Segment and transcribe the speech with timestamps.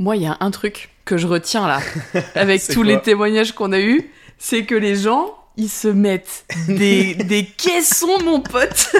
[0.00, 1.80] Moi, il y a un truc que je retiens là,
[2.34, 7.12] avec tous les témoignages qu'on a eus, c'est que les gens, ils se mettent des,
[7.28, 8.70] des caissons, mon pote.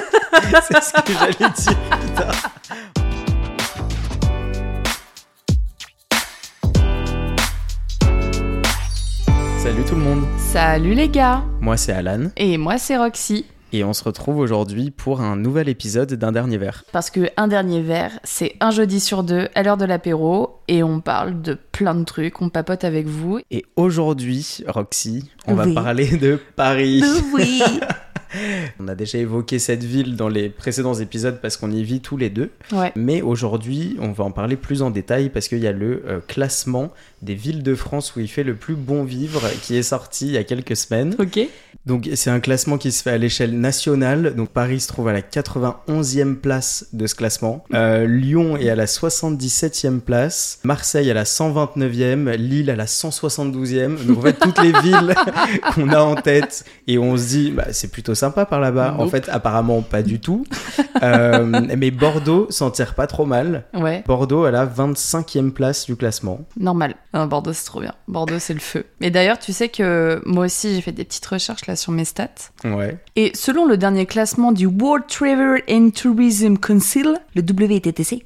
[0.69, 1.75] C'est ce que j'allais dire.
[1.89, 2.31] putain.
[9.57, 13.47] Salut tout le monde, Salut les gars moi c'est Alan Et moi, c'est Roxy.
[13.73, 16.83] Et on se retrouve aujourd'hui pour un nouvel épisode d'un dernier verre.
[16.91, 20.83] Parce que un dernier verre, c'est un jeudi sur deux à l'heure de l'apéro et
[20.83, 23.39] on parle de plein de trucs, on papote avec vous.
[23.51, 25.73] Et aujourd'hui, Roxy, on Oui.
[25.73, 27.03] va parler de Paris.
[27.33, 27.61] Oui
[28.79, 32.15] On a déjà évoqué cette ville dans les précédents épisodes parce qu'on y vit tous
[32.15, 32.49] les deux.
[32.71, 32.93] Ouais.
[32.95, 36.19] Mais aujourd'hui, on va en parler plus en détail parce qu'il y a le euh,
[36.25, 40.27] classement des villes de France où il fait le plus bon vivre qui est sorti
[40.27, 41.15] il y a quelques semaines.
[41.19, 41.39] Ok.
[41.85, 44.35] Donc c'est un classement qui se fait à l'échelle nationale.
[44.35, 47.63] Donc Paris se trouve à la 91e place de ce classement.
[47.73, 50.59] Euh, Lyon est à la 77e place.
[50.63, 52.35] Marseille à la 129e.
[52.35, 54.05] Lille à la 172e.
[54.05, 55.15] Donc en fait toutes les villes
[55.73, 58.95] qu'on a en tête et on se dit bah, c'est plutôt sympa par là-bas.
[58.99, 60.45] En fait apparemment pas du tout.
[61.01, 63.65] Euh, mais Bordeaux s'en tire pas trop mal.
[63.73, 66.41] Ouais, Bordeaux à la 25e place du classement.
[66.57, 66.95] normal.
[67.13, 67.93] Non, Bordeaux, c'est trop bien.
[68.07, 68.85] Bordeaux, c'est le feu.
[69.01, 72.05] Et d'ailleurs, tu sais que moi aussi, j'ai fait des petites recherches là sur mes
[72.05, 72.29] stats.
[72.63, 72.97] Ouais.
[73.15, 78.25] Et selon le dernier classement du World Travel and Tourism Council, le WTTC,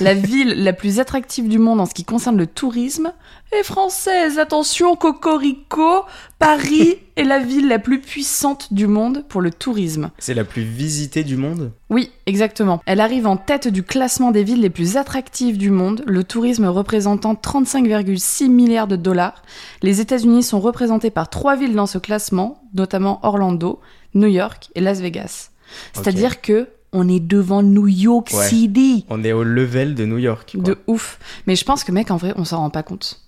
[0.00, 3.12] la ville la plus attractive du monde en ce qui concerne le tourisme
[3.52, 4.38] est française.
[4.38, 6.04] Attention, Cocorico,
[6.38, 10.10] Paris est la ville la plus puissante du monde pour le tourisme.
[10.18, 11.72] C'est la plus visitée du monde?
[11.88, 12.82] Oui, exactement.
[12.86, 16.66] Elle arrive en tête du classement des villes les plus attractives du monde, le tourisme
[16.66, 19.42] représentant 35,6 milliards de dollars.
[19.82, 23.80] Les États-Unis sont représentés par trois villes dans ce classement, notamment Orlando,
[24.14, 25.50] New York et Las Vegas.
[25.92, 28.48] C'est-à-dire que on est devant New York Ouais.
[28.48, 29.04] City.
[29.08, 30.52] On est au level de New York.
[30.54, 30.62] quoi.
[30.62, 31.18] De ouf.
[31.46, 33.20] Mais je pense que mec, en vrai, on s'en rend pas compte.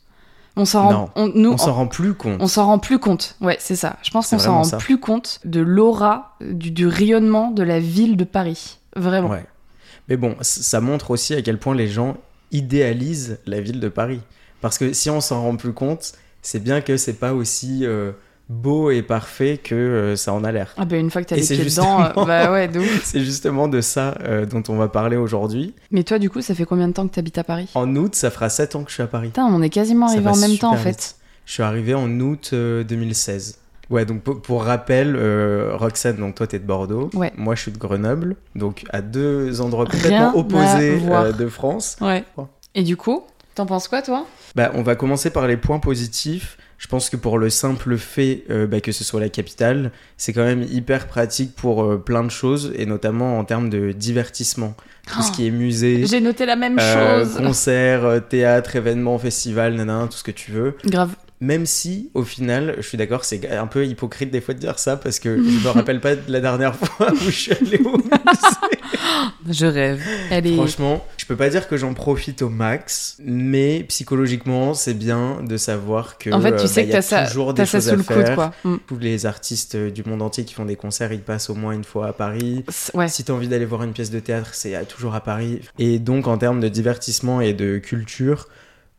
[0.57, 2.41] On s'en rend, on, nous, On s'en rend plus compte.
[2.43, 3.37] on s'en rend plus compte.
[3.41, 3.97] Ouais, c'est ça.
[4.03, 4.79] Je pense qu'on s'en rend ça.
[4.79, 8.79] plus compte de l'aura, du, du rayonnement de la ville de Paris.
[8.97, 9.29] Vraiment.
[9.29, 9.47] Ouais.
[10.09, 12.17] Mais bon, ça montre aussi à quel point les gens
[12.51, 14.21] idéalisent la ville de Paris.
[14.61, 16.13] Parce que si on s'en rend plus compte,
[16.43, 18.11] c'est bien que c'est pas aussi euh,
[18.49, 20.73] beau et parfait que euh, ça en a l'air.
[20.77, 22.71] Ah bah une fois que t'as les pieds dedans, euh, bah ouais.
[23.03, 25.75] C'est justement de ça euh, dont on va parler aujourd'hui.
[25.91, 27.69] Mais toi, du coup, ça fait combien de temps que t'habites à Paris?
[27.75, 29.29] En août, ça fera 7 ans que je suis à Paris.
[29.29, 30.83] Putain, on est quasiment arrivé en même temps, en vite.
[30.85, 31.17] fait.
[31.45, 33.59] Je suis arrivé en août euh, 2016.
[33.91, 35.17] Ouais, donc pour, pour rappel,
[35.75, 37.33] Roxane, donc toi t'es de Bordeaux, Ouais.
[37.39, 41.01] moi je suis de Grenoble, donc à deux endroits Rien complètement opposés
[41.39, 41.97] de France.
[42.03, 42.23] Ouais.
[42.75, 44.27] Et du coup, t'en penses quoi, toi?
[44.55, 46.59] Bah, on va commencer par les points positifs.
[46.79, 50.33] Je pense que pour le simple fait euh, bah, que ce soit la capitale, c'est
[50.33, 54.75] quand même hyper pratique pour euh, plein de choses, et notamment en termes de divertissement.
[55.13, 57.37] Tout ce qui est musée, J'ai noté la même euh, chose.
[57.39, 60.77] concerts, théâtre, événements, festivals, nanana, tout ce que tu veux.
[60.85, 61.15] Grave.
[61.41, 64.79] Même si, au final, je suis d'accord, c'est un peu hypocrite des fois de dire
[64.79, 67.81] ça, parce que je me rappelle pas de la dernière fois où je suis allé
[67.85, 67.97] au.
[69.49, 70.03] Je rêve.
[70.57, 75.57] Franchement, je peux pas dire que j'en profite au max, mais psychologiquement, c'est bien de
[75.57, 77.81] savoir que En fait, tu euh, sais bah, que t'as ça, toujours t'as des ça
[77.81, 78.35] sous à le coude, faire.
[78.35, 78.53] quoi.
[78.65, 78.77] Mm.
[78.87, 81.73] Tous les artistes euh, du monde entier qui font des concerts, ils passent au moins
[81.73, 82.65] une fois à Paris.
[82.95, 83.09] Ouais.
[83.09, 85.61] Si tu as envie d'aller voir une pièce de théâtre, c'est toujours à Paris.
[85.79, 88.49] Et donc, en termes de divertissement et de culture,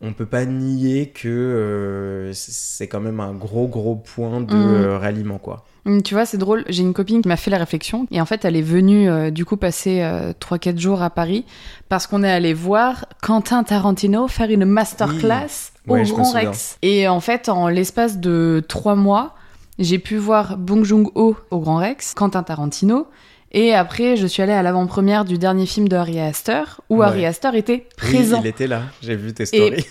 [0.01, 4.73] on peut pas nier que euh, c'est quand même un gros, gros point de Mhm.
[4.75, 5.65] euh, ralliement, quoi.
[5.85, 6.63] Hum, Tu vois, c'est drôle.
[6.69, 8.05] J'ai une copine qui m'a fait la réflexion.
[8.11, 11.45] Et en fait, elle est venue, euh, du coup, passer euh, 3-4 jours à Paris
[11.89, 16.01] parce qu'on est allé voir Quentin Tarantino faire une masterclass Oui.
[16.11, 16.31] Au Grand.
[16.31, 16.77] Rex.
[16.81, 19.35] Et en fait, en l'espace de 3 mois,
[19.79, 23.07] j'ai pu voir Bong Joon-ho au Grand Rex, Quentin Tarantino.
[23.51, 27.05] Et après, je suis allée à l'avant-première du dernier film de Harry Astor, où Ouais.
[27.07, 28.39] Harry Astor était Oui, présent.
[28.41, 29.85] il était là, j'ai vu tes stories.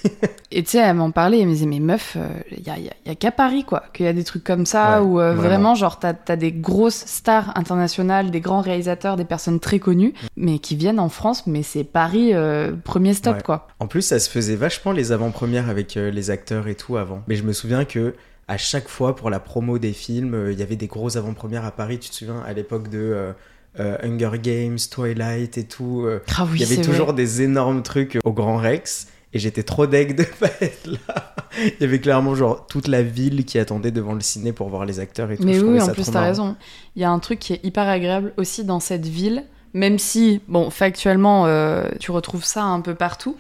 [0.53, 2.17] Et tu sais, elle m'en parlait, elle me disait, mais meuf,
[2.53, 4.65] il y a, y a- a qu'à Paris, quoi, qu'il y a des trucs comme
[4.65, 5.49] ça, Ouais, où euh, vraiment.
[5.49, 10.15] vraiment, genre, t'as as des grosses stars internationales, des grands réalisateurs, des personnes très connues,
[10.37, 13.43] mais qui viennent en France, mais c'est Paris, euh, premier stop, Ouais.
[13.43, 13.67] quoi.
[13.81, 17.23] En plus, ça se faisait vachement les avant-premières avec euh, les acteurs et tout avant.
[17.27, 18.15] Mais je me souviens que
[18.51, 21.67] à chaque fois pour la promo des films, euh, il y avait des grosses avant-premières
[21.67, 21.99] à Paris.
[21.99, 23.33] Tu te souviens à l'époque de euh, euh,
[23.77, 26.03] Hunger Games, Twilight et tout.
[26.05, 27.15] euh, Ah oui, il y avait toujours vrai.
[27.17, 29.09] des énormes trucs au Grand Rex.
[29.35, 31.35] Et j'étais trop deg de pas être là.
[31.59, 34.87] Il y avait clairement genre toute la ville qui attendait devant le ciné pour voir
[34.87, 35.45] les acteurs et tout.
[35.45, 36.57] Mais Je oui, en ça plus, t'as raison.
[36.97, 39.45] Il y a un truc qui est hyper agréable aussi dans cette ville,
[39.75, 43.37] même si, bon, factuellement, euh, tu retrouves ça un peu partout.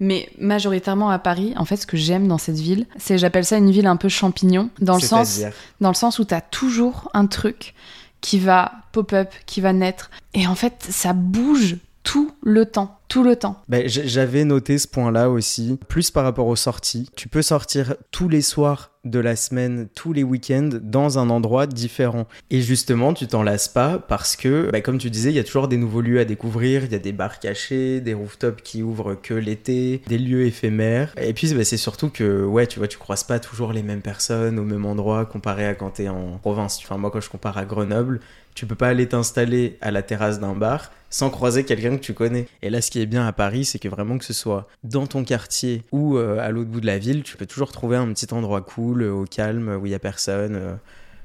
[0.00, 3.58] Mais majoritairement à Paris, en fait, ce que j'aime dans cette ville, c'est, j'appelle ça
[3.58, 5.40] une ville un peu champignon, dans le sens,
[5.80, 7.74] dans le sens où t'as toujours un truc
[8.20, 10.10] qui va pop-up, qui va naître.
[10.34, 11.76] Et en fait, ça bouge
[12.10, 12.98] tout le temps.
[13.08, 13.60] tout le temps.
[13.70, 17.10] J- J'avais noté ce point-là aussi, plus par rapport aux sorties.
[17.16, 21.66] Tu peux sortir tous les soirs de la semaine, tous les week-ends, dans un endroit
[21.66, 22.26] différent.
[22.50, 25.44] Et justement, tu t'en lasses pas parce que, ben, comme tu disais, il y a
[25.44, 26.84] toujours des nouveaux lieux à découvrir.
[26.84, 31.14] Il y a des bars cachés, des rooftops qui ouvrent que l'été, des lieux éphémères.
[31.20, 34.02] Et puis, ben, c'est surtout que, ouais, tu vois, tu croises pas toujours les mêmes
[34.02, 36.78] personnes au même endroit comparé à quand t'es en province.
[36.82, 38.20] Enfin, moi, quand je compare à Grenoble,
[38.58, 42.12] tu peux pas aller t'installer à la terrasse d'un bar sans croiser quelqu'un que tu
[42.12, 42.48] connais.
[42.60, 45.06] Et là, ce qui est bien à Paris, c'est que vraiment que ce soit dans
[45.06, 48.08] ton quartier ou euh, à l'autre bout de la ville, tu peux toujours trouver un
[48.12, 50.56] petit endroit cool, euh, au calme, où il y a personne.
[50.56, 50.72] euh.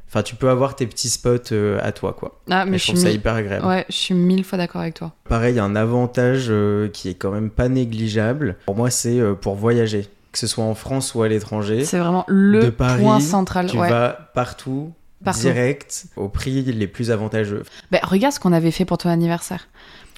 [0.08, 2.40] Enfin, tu peux avoir tes petits spots à toi, quoi.
[2.52, 3.66] Ah, mais je trouve ça hyper agréable.
[3.66, 5.12] ouais, je suis mille fois d'accord avec toi.
[5.28, 6.54] Pareil, un avantage
[6.94, 10.08] qui est quand même pas négligeable, pour moi, c'est pour voyager.
[10.32, 13.66] Que ce soit en France ou à l'étranger, C'est vraiment le de Paris, point central.
[13.72, 13.90] tu ouais.
[13.90, 15.40] vas partout, Partout.
[15.42, 17.64] direct, au prix les plus avantageux.
[17.92, 19.68] Bah, regarde ce qu'on avait fait pour ton anniversaire.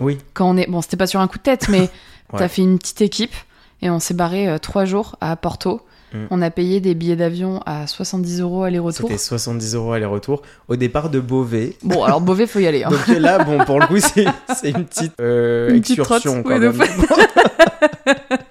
[0.02, 1.90] Oui, Quand on est, bon, c'était pas sur un coup de tête, mais
[2.34, 2.40] Ouais.
[2.40, 3.36] t'as fait une petite équipe
[3.84, 5.82] et on s'est barré euh, trois jours à Porto.
[6.12, 6.18] Mm.
[6.32, 9.08] On a payé des billets d'avion à 70 euros aller-retour.
[9.10, 10.42] c'était 70 euros aller-retour.
[10.68, 12.84] Au départ de Beauvais, Bon, alors Beauvais, faut y aller.
[12.84, 12.90] hein.
[12.90, 16.54] Donc là, bon, pour le coup, c'est une petite euh, Une petite excursion trotte, quand
[16.56, 18.40] oui, de même.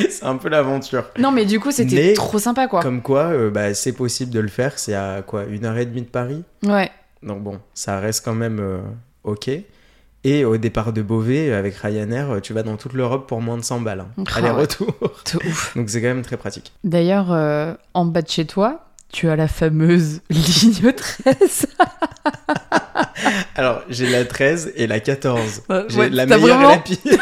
[0.10, 1.04] c'est un peu l'aventure.
[1.18, 2.80] Non, mais du coup, c'était trop sympa, quoi.
[2.82, 4.78] Comme quoi, euh, bah, c'est possible de le faire.
[4.78, 6.42] C'est à quoi Une heure et demie de Paris?
[6.64, 6.90] Ouais.
[7.22, 8.78] Donc bon, ça reste quand même euh,
[9.24, 9.50] ok.
[10.26, 13.56] Et au départ de Beauvais, avec Ryanair, euh, tu vas dans toute l'Europe pour moins
[13.58, 14.00] de 100 balles.
[14.00, 14.24] hein.
[14.26, 14.94] Ah Aller-retour.
[15.76, 16.72] Donc c'est quand même très pratique.
[16.82, 21.66] D'ailleurs, euh, en bas de chez toi, tu as la fameuse ligne 13.
[23.54, 25.62] Alors, j'ai la 13 et la 14.
[25.68, 27.18] Ouais, J'ai ouais, la meilleure vraiment- et la pire.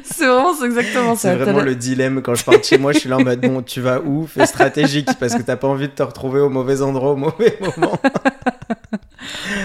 [0.04, 1.30] c'est vraiment c'est exactement ça.
[1.32, 3.40] C'est vraiment le dilemme quand je pars de chez moi, je suis là en mode
[3.40, 4.26] bon, tu vas où?
[4.26, 7.58] Fais stratégique parce que t'as pas envie de te retrouver au mauvais endroit au mauvais
[7.76, 7.98] moment.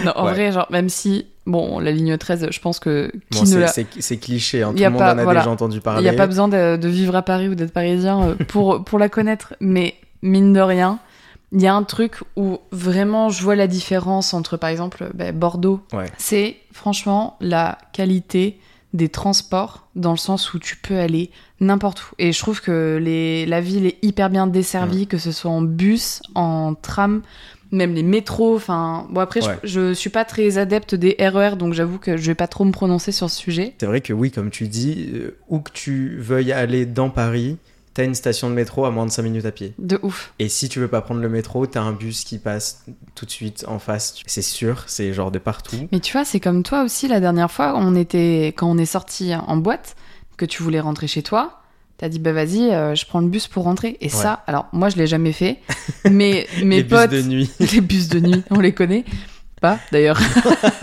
[0.06, 0.34] Non, en Ouais.
[0.34, 4.18] vrai, genre, même si, bon, la ligne 13, je pense que qui Bon, ne c'est-
[4.18, 5.40] cliché, hein, tout le monde pas- en a voilà.
[5.42, 6.02] déjà entendu Il parler.
[6.02, 9.00] n'y a pas besoin de, de vivre à Paris ou d'être parisien euh, pour, pour
[9.00, 11.00] la connaître, mais mine de rien,
[11.52, 15.34] il y a un truc où vraiment je vois la différence entre, par exemple, ben,
[15.34, 15.82] Bordeaux.
[15.94, 16.06] Ouais.
[16.18, 18.60] C'est franchement la qualité
[18.94, 22.06] des transports dans le sens où tu peux aller n'importe où.
[22.20, 25.62] Et je trouve que les, la ville est hyper bien desservie, que ce soit en
[25.64, 27.22] bus, en tram,
[27.72, 28.56] même les métros.
[28.56, 32.28] Enfin, bon après, je- je, suis pas très adepte des RER, donc j'avoue que je
[32.28, 33.74] vais pas trop me prononcer sur ce sujet.
[33.80, 37.58] C'est vrai que oui, comme tu dis, euh, où que tu veuilles aller dans Paris,
[37.94, 39.74] t'as une station de métro à moins de 5 minutes à pied.
[39.78, 40.34] De ouf.
[40.40, 42.86] Et si tu veux pas prendre le métro, t'as un bus qui passe
[43.16, 44.16] tout de suite en face.
[44.26, 45.88] C'est sûr, c'est genre de partout.
[45.92, 48.86] Mais tu vois, c'est comme toi aussi la dernière fois, on était quand on est
[48.86, 49.96] sorti en boîte,
[50.38, 51.60] que tu voulais rentrer chez toi.
[51.98, 53.98] T'as dit bah vas-y, euh, je prends le bus pour rentrer.
[54.02, 55.60] Et ça, alors moi je l'ai jamais fait,
[56.10, 57.52] mais mes Les potes, bus de nuit.
[57.60, 59.06] les bus de nuit, on les connaît
[59.64, 60.20] pas d'ailleurs.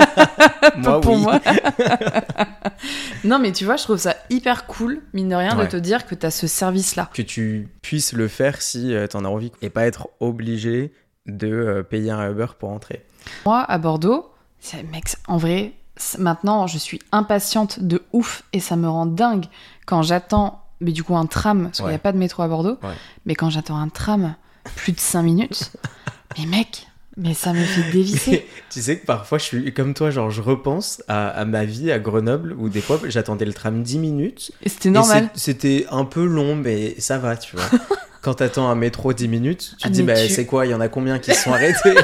[0.79, 1.39] moi, pour moi.
[3.25, 5.67] non mais tu vois, je trouve ça hyper cool, mine de rien, Ouais.
[5.67, 7.11] de te dire que t'as ce service-là.
[7.13, 9.53] Que tu puisses le faire si euh, t'en as envie.
[9.63, 10.93] Et pas être obligé
[11.27, 13.05] de euh, payer un Uber pour entrer.
[13.45, 14.31] Moi, à Bordeaux,
[14.61, 15.73] c'est- mec, en vrai,
[16.19, 19.45] maintenant, je suis impatiente de ouf et ça me rend dingue
[19.87, 22.49] quand j'attends, mais du coup, un tram, parce qu'il n'y a pas de métro à
[22.49, 22.95] Bordeaux, Ouais.
[23.27, 24.35] mais quand j'attends un tram
[24.77, 25.73] plus de 5 minutes,
[26.39, 26.87] mais mec,
[27.21, 28.47] mais ça me fait dévisser.
[28.71, 31.93] tu sais que parfois je suis comme toi, genre je repense à, à ma vie
[31.93, 34.53] à Grenoble où des fois j'attendais le tram 10 minutes.
[34.67, 35.29] C'était normal.
[35.35, 37.65] C'était un peu long, mais ça va, tu vois.
[38.23, 40.67] Quand t'attends un métro 10 minutes, tu Ah, te dis, mais bah, tu- c'est quoi,
[40.67, 41.95] il y en a combien qui se sont arrêtés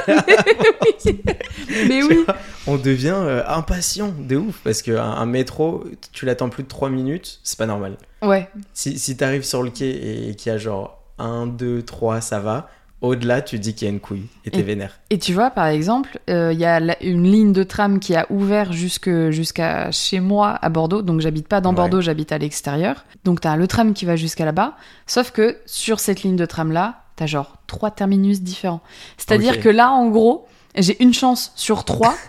[1.87, 2.23] mais oui.
[2.25, 6.67] vois, On devient euh, impatient de ouf parce qu'un un métro, tu l'attends plus de
[6.67, 7.97] 3 minutes, c'est pas normal.
[8.21, 12.21] Ouais, Si, si t'arrives sur le quai et qu'il y a genre 1, 2, 3,
[12.21, 12.69] ça va.
[13.01, 14.99] Au-delà, tu dis qu'il y a une couille et t'es vénère.
[15.11, 18.15] Et tu vois, par exemple, euh, il y a la- une ligne de tram qui
[18.15, 21.03] a ouvert jusqu'à chez moi à Bordeaux.
[21.03, 21.75] Donc, j'habite pas dans Ouais.
[21.75, 23.05] Bordeaux, j'habite à l'extérieur.
[23.23, 24.73] Donc, t'as le tram qui va jusqu'à là-bas.
[25.05, 28.81] Sauf que sur cette ligne de tram-là, t'as genre trois terminus différents.
[29.17, 32.15] C'est-à-dire que là, en gros, j'ai une chance sur trois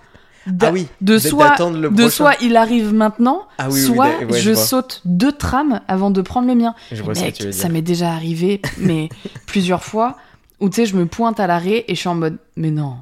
[0.63, 4.55] Ah oui, de soit, le de soit il arrive maintenant, Ah oui, soit ouais, je
[4.55, 6.75] saute deux trams avant de prendre le mien.
[6.91, 9.11] Je vois mec, ça m'est déjà arrivé, mais
[9.47, 10.17] plusieurs fois,
[10.61, 12.97] où tu sais, je me pointe à l'arrêt et je suis en mode, mais non.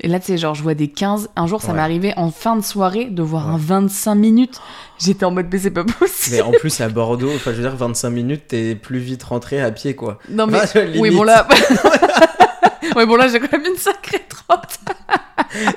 [0.00, 1.30] Et là, tu sais, genre, je vois des 15.
[1.36, 1.74] Un jour, ça Ouais.
[1.74, 3.54] m'est arrivé en fin de soirée de voir Ouais.
[3.54, 4.60] un 25 minutes.
[4.98, 6.36] J'étais en mode, mais c'est pas possible.
[6.36, 9.58] Mais en plus, à Bordeaux, enfin, je veux dire, 25 minutes, t'es plus vite rentré
[9.62, 10.18] à pied, quoi.
[10.28, 10.58] Non, mais.
[10.62, 11.46] Enfin, oui, bon, là.
[12.96, 14.78] ouais, bon, là, j'ai quand même une sacrée trotte.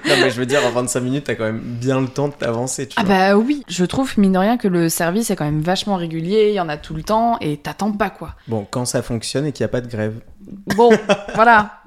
[0.06, 2.34] Non, mais je veux dire, en 25 minutes, t'as quand même bien le temps de
[2.34, 3.16] t'avancer, tu Ah, vois.
[3.16, 6.50] bah oui, je trouve, mine de rien, que le service est quand même vachement régulier.
[6.50, 8.36] Il y en a tout le temps et t'attends pas, quoi.
[8.50, 10.16] Bon, quand ça fonctionne et qu'il n'y a pas de grève.
[10.76, 10.92] Bon,
[11.36, 11.82] voilà.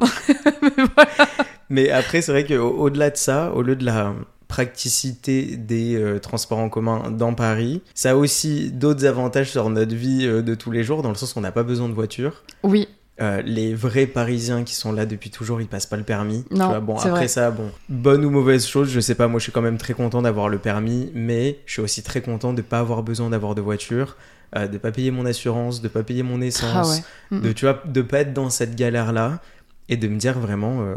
[1.71, 4.15] Mais après, c'est vrai qu'au-delà de ça, au lieu de la
[4.49, 7.81] praticité des euh, transports en commun dans Paris.
[7.95, 11.15] Ça a aussi d'autres avantages sur notre vie euh, de tous les jours, dans le
[11.15, 12.43] sens qu'on n'a pas besoin de voiture.
[12.63, 12.87] Oui,
[13.21, 16.45] Euh, les vrais Parisiens qui sont là depuis toujours, ils passent pas le permis.
[16.51, 16.81] tu Non, vois.
[16.81, 17.29] Bon, après vrai.
[17.29, 19.27] ça, bon, bonne ou mauvaise chose, je sais pas.
[19.29, 22.21] Moi, je suis quand même très content d'avoir le permis, mais je suis aussi très
[22.21, 24.17] content de pas avoir besoin d'avoir de voiture,
[24.57, 26.91] euh, de pas payer mon assurance, de pas payer mon ah essence,
[27.31, 27.39] ouais.
[27.39, 29.41] Mm, de tu vois, de pas être dans cette galère là
[29.89, 30.97] et de me dire vraiment, euh,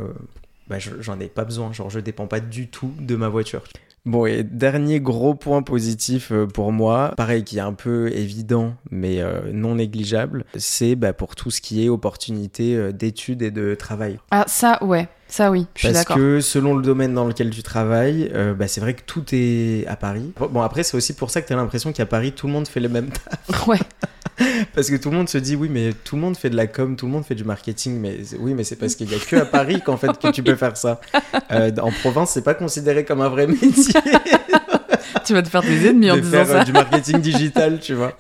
[0.68, 1.72] bah, je- j'en ai pas besoin.
[1.74, 3.64] Genre, je dépends pas du tout de ma voiture.
[4.06, 8.76] Bon, et dernier gros point positif euh, pour moi, pareil qui est un peu évident
[8.92, 13.52] mais euh, non négligeable, c'est bah, pour tout ce qui est opportunité euh, d'études et
[13.52, 14.20] de travail.
[14.32, 15.08] Ah, ça, ouais.
[15.28, 15.66] Ça, oui.
[15.76, 16.18] Je suis Parce d'accord.
[16.18, 19.86] que selon le domaine dans lequel tu travailles, euh, bah, c'est vrai que tout est
[19.88, 20.34] à Paris.
[20.52, 22.68] Bon, après, c'est aussi pour ça que tu as l'impression qu'à Paris, tout le monde
[22.68, 23.68] fait le même taf.
[23.68, 23.80] Ouais.
[24.74, 26.68] Parce que tout le monde se dit, oui, mais tout le monde fait de la
[26.68, 28.00] com, tout le monde fait du marketing.
[28.00, 30.44] Mais oui, mais c'est parce qu'il y a que à Paris qu'en fait que tu
[30.44, 31.00] peux faire ça.
[31.52, 33.70] Euh, en province, c'est pas considéré comme un vrai métier
[35.26, 36.62] tu vas te faire des ennemis en disant faire ça.
[36.62, 38.18] euh, du marketing digital, tu vois.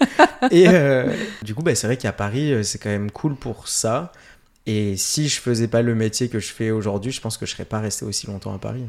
[0.51, 1.12] Et euh,
[1.43, 4.12] du coup, bah, c'est vrai qu'à Paris, c'est quand même cool pour ça.
[4.67, 7.51] Et si je faisais pas le métier que je fais aujourd'hui, je pense que je
[7.51, 8.84] serais pas resté aussi longtemps à Paris.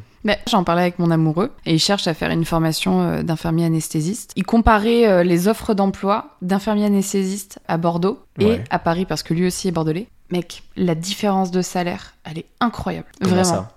[0.49, 4.33] J'en parlais avec mon amoureux et il cherche à faire une formation euh, d'infirmier anesthésiste.
[4.37, 8.65] Il comparait euh, les offres d'emploi d'infirmier anesthésiste à Bordeaux et Ouais.
[8.71, 10.07] à Paris parce que lui aussi est bordelais.
[10.31, 13.07] Mec, la différence de salaire, elle est incroyable.
[13.21, 13.51] Comment Vraiment.
[13.51, 13.73] ça?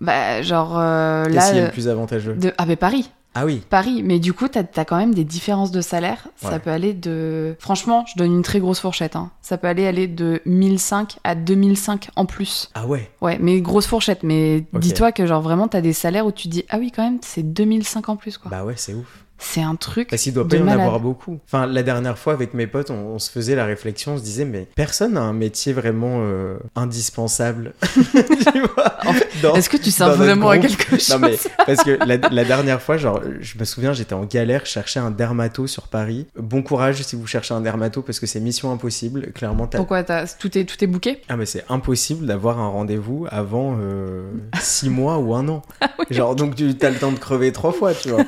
[0.00, 1.50] Bah, genre euh, Qu'est-ce là.
[1.52, 2.34] qui est le plus avantageux?
[2.34, 2.52] de...
[2.58, 3.10] Ah, mais Paris.
[3.34, 3.62] Ah oui.
[3.70, 6.28] Paris, mais du coup, t'as as quand même des différences de salaire.
[6.36, 7.54] Ça peut aller de.
[7.58, 9.16] Franchement, je donne une très grosse fourchette.
[9.16, 9.30] Hein.
[9.42, 12.70] Ça peut aller aller de 1005 à 2005 en plus.
[12.74, 13.10] Ah ouais.
[13.20, 14.22] Ouais, mais grosse fourchette.
[14.22, 17.02] Mais dis-toi que, genre, vraiment, t'as des salaires où tu te dis, ah oui, quand
[17.02, 18.50] même, c'est 2005 en plus, quoi.
[18.50, 19.24] Bah ouais, c'est ouf.
[19.38, 20.08] C'est un truc.
[20.10, 20.80] Parce qu'il doit pas y en malade.
[20.80, 21.38] avoir beaucoup.
[21.46, 24.22] Enfin, la dernière fois, avec mes potes, on, on se faisait la réflexion, on se
[24.22, 27.72] disait, mais personne n'a un métier vraiment euh, indispensable.
[27.82, 28.94] tu vois
[29.42, 32.44] dans- Est-ce que tu sers vraiment à quelque chose Non mais parce que la, la
[32.44, 36.26] dernière fois, genre, je me souviens, j'étais en galère, je cherchais un dermato sur Paris.
[36.36, 39.32] Bon courage si vous cherchez un dermato parce que c'est mission impossible.
[39.32, 43.76] Clairement, Pourquoi tout est tout est booké ah mais c'est impossible d'avoir un rendez-vous avant
[43.80, 44.30] euh,
[44.60, 45.62] six mois ou un an.
[45.80, 48.24] Ah Genre donc tu as le temps de crever trois fois, tu vois.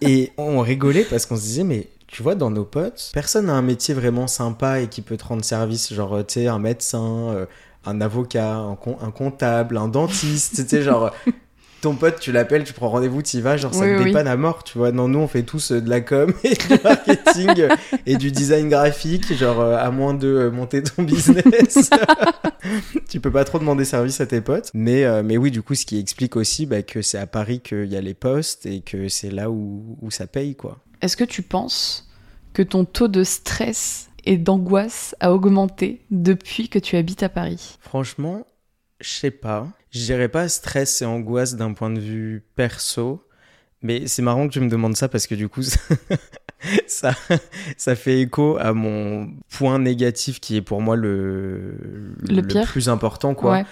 [0.00, 3.54] Et on rigolait parce qu'on se disait mais tu vois dans nos potes, personne n'a
[3.54, 7.30] un métier vraiment sympa et qui peut te rendre service, genre tu sais un médecin,
[7.34, 7.46] euh,
[7.84, 11.12] un avocat, un, un comptable, un dentiste, tu sais genre
[11.86, 14.04] ton pote, tu l'appelles, tu prends rendez-vous, tu y vas, genre ça Oui, te oui.
[14.06, 14.90] dépanne à mort, tu vois.
[14.90, 17.68] Non, nous on fait tous euh, de la com et du marketing euh,
[18.06, 21.90] et du design graphique, genre euh, à moins de monter ton business.
[23.08, 24.72] tu peux pas trop demander service à tes potes.
[24.74, 27.60] Mais, euh, mais oui, du coup, ce qui explique aussi bah, que c'est à Paris
[27.60, 30.78] qu'il y a les postes et que c'est là où, où ça paye, quoi.
[31.02, 32.10] Est-ce que tu penses
[32.52, 37.78] que ton taux de stress et d'angoisse a augmenté depuis que tu habites à Paris?
[37.80, 38.44] Franchement,
[39.00, 39.68] je sais pas.
[39.90, 43.22] Je dirais pas stress et angoisse d'un point de vue perso.
[43.82, 45.62] Mais c'est marrant que tu me demandes ça parce que du coup,
[46.86, 47.14] ça,
[47.76, 51.74] ça fait écho à mon point négatif qui est pour moi le,
[52.28, 53.52] Le pire plus important, quoi.
[53.52, 53.64] Ouais.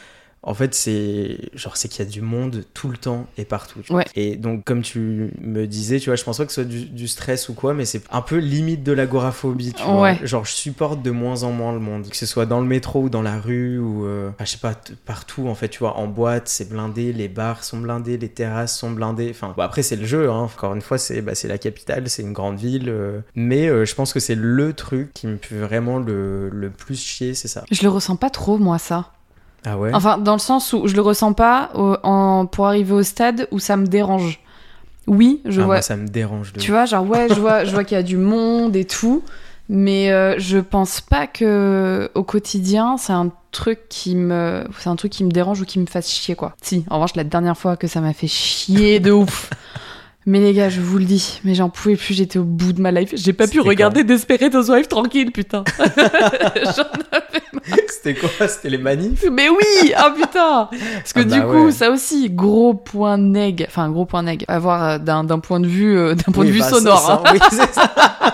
[0.46, 3.80] En fait, c'est genre c'est qu'il y a du monde tout le temps et partout.
[3.90, 4.04] Ouais.
[4.14, 6.84] Et donc, comme tu me disais, tu vois, je pense pas que ce soit du,
[6.84, 10.02] du stress ou quoi, mais c'est un peu limite de l'agoraphobie, tu vois.
[10.02, 10.18] Ouais.
[10.22, 13.02] Genre, je supporte de moins en moins le monde, que ce soit dans le métro
[13.04, 14.74] ou dans la rue ou, euh, enfin, je sais pas,
[15.06, 18.76] partout en fait, tu vois, en boîte, c'est blindé, les bars sont blindés, les terrasses
[18.78, 19.30] sont blindées.
[19.30, 20.42] Enfin, bon, après c'est le jeu, hein.
[20.54, 23.84] Encore une fois, c'est bah, c'est la capitale, c'est une grande ville, euh, mais euh,
[23.84, 27.48] je pense que c'est le truc qui me fait vraiment le, le plus chier, c'est
[27.48, 27.64] ça.
[27.70, 29.10] Je le ressens pas trop, moi, ça.
[29.64, 29.90] Ah ouais?
[29.94, 33.48] Enfin, dans le sens où je le ressens pas au- en, pour arriver au stade
[33.50, 34.40] où ça me dérange.
[35.06, 35.74] Oui, je Ah, vois.
[35.76, 38.00] moi, ça me dérange de Tu vois, genre, ouais, je vois, je vois qu'il y
[38.00, 39.22] a du monde et tout,
[39.68, 44.96] mais euh, je pense pas que au quotidien, c'est un truc qui me, c'est un
[44.96, 46.54] truc qui me dérange ou qui me fasse chier, quoi.
[46.62, 49.50] Si, en revanche, la dernière fois que ça m'a fait chier de ouf.
[50.26, 52.80] Mais les gars, je vous le dis, mais j'en pouvais plus, j'étais au bout de
[52.80, 53.10] ma life.
[53.14, 55.64] J'ai pas pu regarder Desperate Housewives tranquille, putain.
[55.78, 58.48] J'en avais C'était quoi?
[58.48, 59.22] C'était les manifs?
[59.30, 61.72] Mais oui Ah putain Parce que Ah du bah coup, ouais.
[61.72, 65.66] ça aussi, gros point neg, enfin gros point neg, à voir euh, d'un point de
[65.66, 67.00] vue, euh, d'un point Oui, de vue bah, ça- sonore.
[67.00, 67.30] ça- hein.
[67.32, 68.33] oui, c'est ça.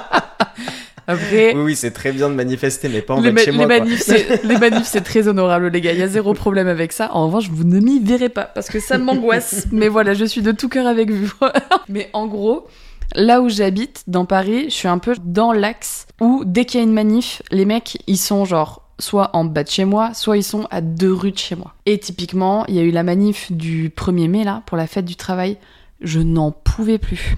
[1.11, 3.41] Après, Oui, oui, c'est très bien de manifester, mais pas en les, bas de ma-
[3.45, 3.67] chez les moi.
[3.67, 5.93] manifs, les manifs, c'est très honorable, les gars.
[5.93, 7.11] Il y a zéro problème avec ça.
[7.15, 9.67] En revanche, vous ne m'y verrez pas parce que ça m'angoisse.
[9.73, 11.33] Mais voilà, je suis de tout cœur avec vous.
[11.89, 12.67] Mais en gros,
[13.15, 16.83] là où j'habite, dans Paris, je suis un peu dans l'axe où dès qu'il y
[16.83, 20.37] a une manif, les mecs, ils sont genre soit en bas de chez moi, soit
[20.37, 21.73] ils sont à deux rues de chez moi.
[21.87, 25.07] Et typiquement, il y a eu la manif du 1er mai, là, pour la fête
[25.07, 25.57] du travail.
[26.03, 27.37] Je n'en pouvais plus.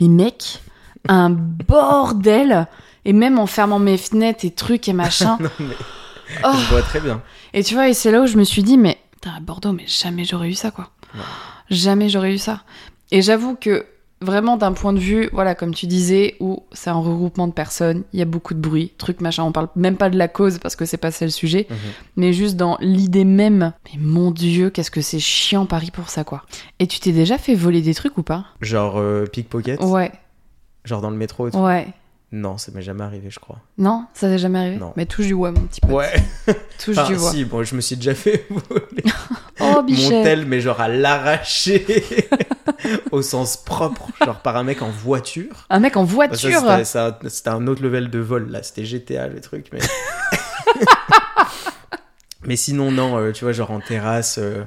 [0.00, 0.60] Mais mec,
[1.08, 2.66] un bordel
[3.04, 5.38] Et même en fermant mes fenêtres et trucs et machin.
[5.42, 5.74] Non, mais
[6.44, 6.50] Oh.
[6.54, 7.22] je vois très bien.
[7.54, 9.72] Et tu vois, et c'est là où je me suis dit, mais putain, à Bordeaux,
[9.72, 10.90] mais jamais j'aurais eu ça, quoi.
[11.12, 11.20] Ouais.
[11.70, 12.60] Jamais j'aurais eu ça.
[13.10, 13.84] Et j'avoue que
[14.20, 18.04] vraiment d'un point de vue, voilà, comme tu disais, où c'est un regroupement de personnes,
[18.12, 20.58] il y a beaucoup de bruit, truc machin, on parle même pas de la cause
[20.58, 21.76] parce que c'est pas ça le sujet, Mhm.
[22.16, 23.72] mais juste dans l'idée même.
[23.86, 26.44] Mais mon dieu, qu'est-ce que c'est chiant Paris pour ça, quoi.
[26.78, 28.44] Et tu t'es déjà fait voler des trucs ou pas?
[28.60, 29.80] Genre euh, pickpocket?
[29.82, 30.12] Ouais,
[30.84, 31.88] Genre dans le métro et tout ouais.
[32.32, 33.58] Non, ça m'est jamais arrivé, je crois.
[33.76, 34.92] Non, ça t'est jamais arrivé Non.
[34.96, 35.90] Mais touche du bois, mon petit pote.
[35.90, 36.12] Ouais.
[36.78, 37.30] Touche Enfin, du bois.
[37.32, 39.02] si, bon, je me suis déjà fait voler
[39.60, 40.22] Oh, mon bichette.
[40.22, 41.84] tel, mais genre à l'arracher
[43.10, 45.66] au sens propre, genre par un mec en voiture.
[45.70, 46.60] Un mec en Bah, voiture.
[46.84, 48.62] Ça- c'était un autre level de vol, là.
[48.62, 49.80] C'était GTA, le truc, mais...
[52.44, 54.64] mais sinon, non, euh, tu vois, genre en terrasse, euh,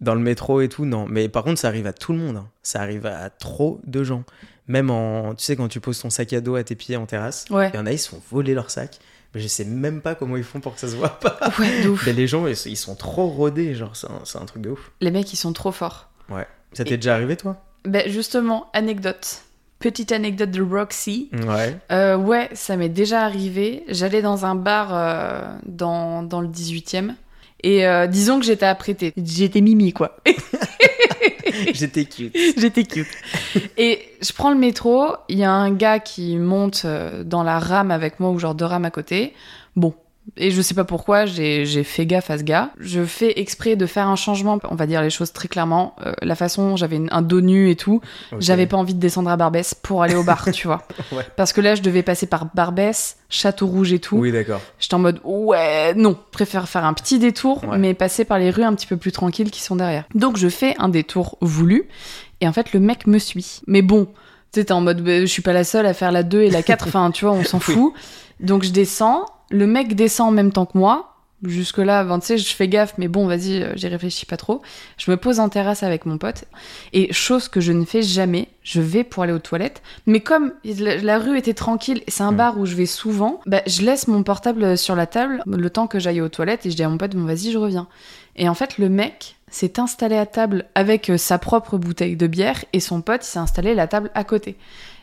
[0.00, 1.06] dans le métro et tout, non.
[1.08, 2.36] Mais par contre, ça arrive à tout le monde.
[2.36, 2.48] hein.
[2.62, 4.22] Ça arrive à trop de gens.
[4.70, 5.34] Même en...
[5.34, 7.70] Tu sais, quand tu poses ton sac à dos à tes pieds en terrasse, Ouais.
[7.74, 8.98] il y en a, ils se font voler leur sac.
[9.34, 11.38] Mais je sais même pas comment ils font pour que ça se voit pas.
[11.58, 12.06] Ouais, de ouf.
[12.06, 14.92] Mais les gens, ils sont trop rodés, genre, c'est un, c'est un truc de ouf.
[15.00, 16.08] Les mecs, ils sont trop forts.
[16.28, 16.46] Ouais.
[16.72, 17.56] Ça t'est Et- déjà arrivé, toi?
[17.84, 19.42] Ben justement, anecdote.
[19.80, 21.30] Petite anecdote de Roxy.
[21.32, 21.76] Ouais.
[21.90, 23.82] Euh, ouais, ça m'est déjà arrivé.
[23.88, 27.14] J'allais dans un bar euh, dans, dans le 18e.
[27.62, 29.12] Et euh, disons que j'étais apprêtée.
[29.16, 30.16] J'étais mimi, quoi.
[31.74, 32.36] J'étais cute.
[32.56, 33.08] j'étais cute.
[33.76, 35.14] Et je prends le métro.
[35.28, 38.54] Il y a un gars qui monte euh, dans la rame avec moi, ou genre
[38.54, 39.34] deux rames à côté.
[39.76, 39.94] Bon.
[40.36, 42.70] Et je sais pas pourquoi, j'ai fait gaffe à ce gars.
[42.78, 45.96] Je fais exprès de faire un changement, on va dire les choses très clairement.
[46.06, 48.00] Euh, la façon, j'avais un dos nu et tout.
[48.38, 50.86] J'avais pas envie de descendre à Barbès pour aller au bar, tu vois.
[51.10, 51.26] Ouais.
[51.36, 54.18] Parce que là, je devais passer par Barbès, Château Rouge et tout.
[54.18, 54.60] Oui, d'accord.
[54.78, 57.78] J'étais en mode, ouais, non, préfère faire un petit détour, Ouais.
[57.78, 60.04] mais passer par les rues un petit peu plus tranquilles qui sont derrière.
[60.14, 61.88] Donc, je fais un détour voulu,
[62.40, 63.60] et en fait, le mec me suit.
[63.66, 64.04] Mais bon,
[64.52, 66.42] tu sais, t'es en mode, bah, je suis pas la seule à faire la 2
[66.42, 67.74] et la 4, enfin, tu vois, on s'en Oui.
[67.74, 67.94] fout.
[68.38, 71.06] Donc, je descends, le mec descend en même temps que moi.
[71.42, 74.60] Jusque-là, ben, tu sais, je fais gaffe, mais bon, vas-y, euh, j'y réfléchis pas trop.
[74.98, 76.44] Je me pose en terrasse avec mon pote.
[76.92, 79.80] Et chose que je ne fais jamais, je vais pour aller aux toilettes.
[80.06, 83.40] Mais comme la, la rue était tranquille, et c'est un bar où je vais souvent,
[83.46, 86.70] bah, je laisse mon portable sur la table le temps que j'aille aux toilettes et
[86.70, 87.88] je dis à mon pote, bon, vas-y, je reviens.
[88.36, 92.26] Et en fait, le mec s'est installé à table avec euh, sa propre bouteille de
[92.26, 94.56] bière et son pote s'est installé à la table à côté.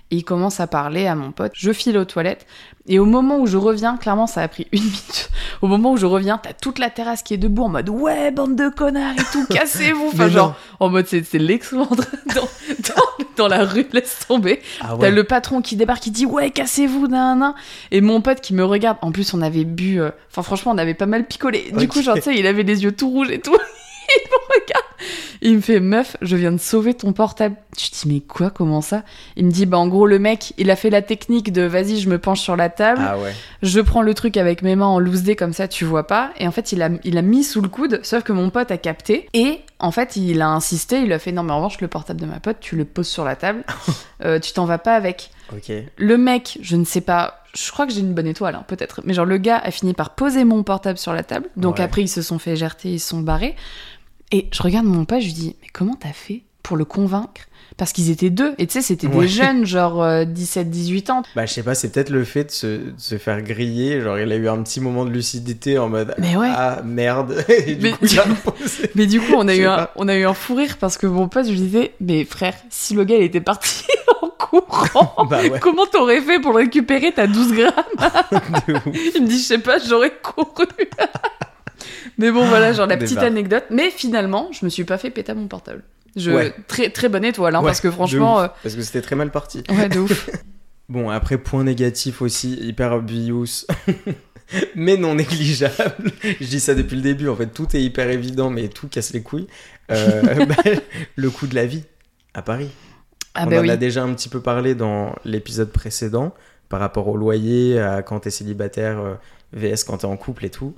[0.09, 1.51] Et il commence à parler à mon pote.
[1.53, 2.45] Je file aux toilettes.
[2.87, 5.29] Et au moment où je reviens, clairement, ça a pris une minute.
[5.61, 8.31] Au moment où je reviens, t'as toute la terrasse qui est debout en mode ouais,
[8.31, 10.07] bande de connards et tout, cassez-vous.
[10.13, 11.97] Enfin, genre, en mode c'est c'est l'excellente
[12.35, 14.61] dans, dans, dans la rue, laisse tomber.
[14.79, 17.53] Ah T'as le patron qui débarque, qui dit ouais, cassez-vous, nan, nan.
[17.91, 18.97] Et mon pote qui me regarde.
[19.01, 19.99] En plus, on avait bu.
[19.99, 21.71] euh, Enfin, franchement, on avait pas mal picolé.
[21.75, 23.51] Du coup, genre, tu sais, il avait les yeux tout rouges et tout.
[23.57, 24.85] il me regarde.
[25.41, 27.55] Il me fait meuf, je viens de sauver ton portable.
[27.77, 29.03] Je dis mais quoi, comment ça?
[29.35, 31.99] Il me dit bah en gros le mec, il a fait la technique de vas-y,
[31.99, 33.33] je me penche sur la table, Ah ouais.
[33.61, 36.31] je prends le truc avec mes mains en loose day comme ça tu vois pas.
[36.39, 38.71] Et en fait il a il a mis sous le coude sauf que mon pote
[38.71, 39.29] a capté.
[39.33, 42.19] Et en fait il a insisté il a fait non mais en revanche le portable
[42.19, 43.63] de ma pote tu le poses sur la table.
[44.25, 45.29] Euh, tu t'en vas pas avec.
[45.53, 45.71] Ok.
[45.95, 49.01] le mec je ne sais pas je crois que j'ai une bonne étoile hein, peut-être.
[49.03, 51.47] Mais genre le gars a fini par poser mon portable sur la table.
[51.55, 51.83] Donc Ouais.
[51.83, 53.55] après ils se sont fait gerter ils se sont barrés
[54.31, 57.41] et je regarde mon pote je lui dis mais comment t'as fait pour le convaincre?
[57.77, 59.21] Parce qu'ils étaient deux et tu sais c'était Ouais.
[59.25, 62.65] des jeunes genre 17-18 ans Bah, je sais pas, c'est peut-être le fait de se,
[62.67, 64.01] de se faire griller.
[64.01, 66.49] Genre, il a eu un petit moment de lucidité en mode Mais ouais.
[66.49, 67.45] Ah merde.
[67.67, 68.89] Et du Mais- coup, il a imposé.
[68.95, 69.93] Mais du coup, on a, eu un, pas.
[69.95, 72.55] on a eu un fou rire parce que mon pote, je lui disais, mais frère,
[72.71, 73.85] si le gars il était parti
[74.21, 75.59] en courant, Bah ouais.
[75.59, 77.71] comment t'aurais fait pour le récupérer T'as 12 grammes?
[79.15, 80.65] Il me dit, je sais pas, j'aurais couru.
[82.17, 83.63] Mais bon, voilà, genre la petite anecdote.
[83.69, 85.83] Mais finalement, je me suis pas fait péter mon portable.
[86.15, 86.53] Je, Ouais.
[86.67, 88.49] très, très bonne étoile, hein, Ouais, parce que franchement, ouf.
[88.63, 89.63] Parce que c'était très mal parti.
[89.69, 90.29] euh, ouais, de ouf.
[90.89, 93.65] Bon, après, point négatif aussi, hyper obvious.
[94.75, 96.11] mais non négligeable.
[96.39, 99.11] Je dis ça depuis le début, en fait, tout est hyper évident, mais tout casse
[99.13, 99.47] les couilles.
[99.91, 100.55] Euh, bah,
[101.17, 101.83] le coût de la vie
[102.33, 102.69] à Paris.
[103.33, 103.69] Ah On bah en oui.
[103.69, 106.33] a déjà un petit peu parlé dans l'épisode précédent,
[106.69, 109.13] par rapport au loyer, à quand t'es célibataire, euh,
[109.53, 110.73] VS quand t'es en couple et tout.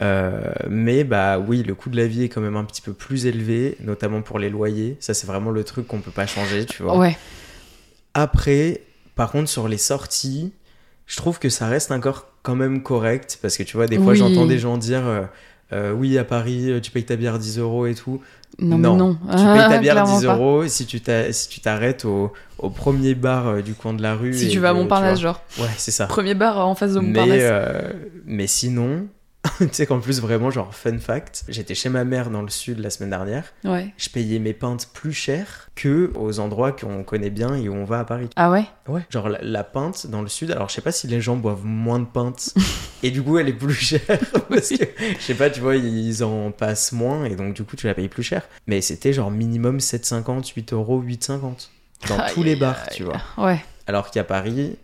[0.00, 2.92] Euh, mais bah oui, le coût de la vie est quand même un petit peu
[2.92, 4.96] plus élevé, notamment pour les loyers.
[5.00, 6.96] Ça, c'est vraiment le truc qu'on peut pas changer, tu vois.
[6.96, 7.16] Ouais.
[8.14, 8.82] Après,
[9.16, 10.52] par contre, sur les sorties,
[11.06, 13.38] je trouve que ça reste encore quand même correct.
[13.42, 14.18] Parce que tu vois, des fois, Oui.
[14.18, 15.22] j'entends des gens dire euh,
[15.72, 18.20] euh, Oui, à Paris, tu payes ta bière 10 euros et tout.
[18.58, 18.92] Non, Non.
[18.92, 19.14] mais non.
[19.36, 20.34] Tu payes ta bière Clairement 10 pas.
[20.36, 24.34] euros si tu si t'arrêtes au, au premier bar du coin de la rue.
[24.34, 25.42] Si tu vas à Montparnasse, genre.
[25.58, 26.06] Ouais, c'est ça.
[26.06, 27.36] Premier bar en face de Mais, Montparnasse.
[27.40, 27.92] euh,
[28.24, 29.06] mais sinon,
[29.58, 32.78] tu sais qu'en plus, vraiment, genre, fun fact, j'étais chez ma mère dans le sud
[32.78, 33.44] la semaine dernière.
[33.64, 33.92] Ouais.
[33.96, 37.84] Je payais mes pintes plus cher que aux endroits qu'on connaît bien et où on
[37.84, 38.28] va à Paris.
[38.36, 38.64] Ah ouais?
[38.88, 39.02] Ouais.
[39.10, 41.64] Genre la, la pinte dans le sud, alors je sais pas si les gens boivent
[41.64, 42.54] moins de pintes
[43.02, 44.00] Et du coup, elle est plus chère
[44.48, 44.84] parce que,
[45.18, 47.94] je sais pas, tu vois, ils en passent moins et donc du coup, tu la
[47.94, 48.42] payes plus cher.
[48.66, 51.68] Mais c'était genre minimum 7,50, 8 euros, 8,50
[52.08, 52.96] dans Aïe, tous les bars, aïe.
[52.96, 53.20] tu vois.
[53.36, 53.60] Ouais.
[53.86, 54.76] Alors qu'à Paris,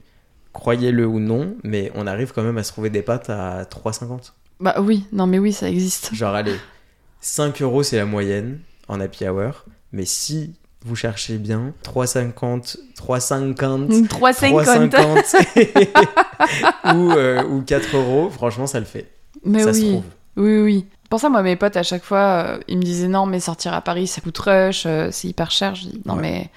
[0.52, 4.32] croyez-le ou non, mais on arrive quand même à se trouver des pâtes à 3,50.
[4.60, 6.14] Bah oui, non mais oui, ça existe.
[6.14, 6.56] Genre, allez,
[7.20, 9.64] 5 euros, c'est la moyenne en happy hour.
[9.92, 14.90] Mais si vous cherchez bien, 3,50, 3,50, 3,50.
[14.90, 19.10] 3,50 ou, euh, ou 4 euros, franchement, ça le fait.
[19.44, 19.88] Mais ça se oui.
[19.90, 20.04] trouve.
[20.36, 20.86] Oui, oui.
[21.10, 23.72] Pour ça, moi, mes potes, à chaque fois, euh, ils me disaient non, mais sortir
[23.72, 25.74] à Paris, ça coûte rush, euh, c'est hyper cher.
[25.74, 26.22] Je dis non, Ouais.
[26.22, 26.50] mais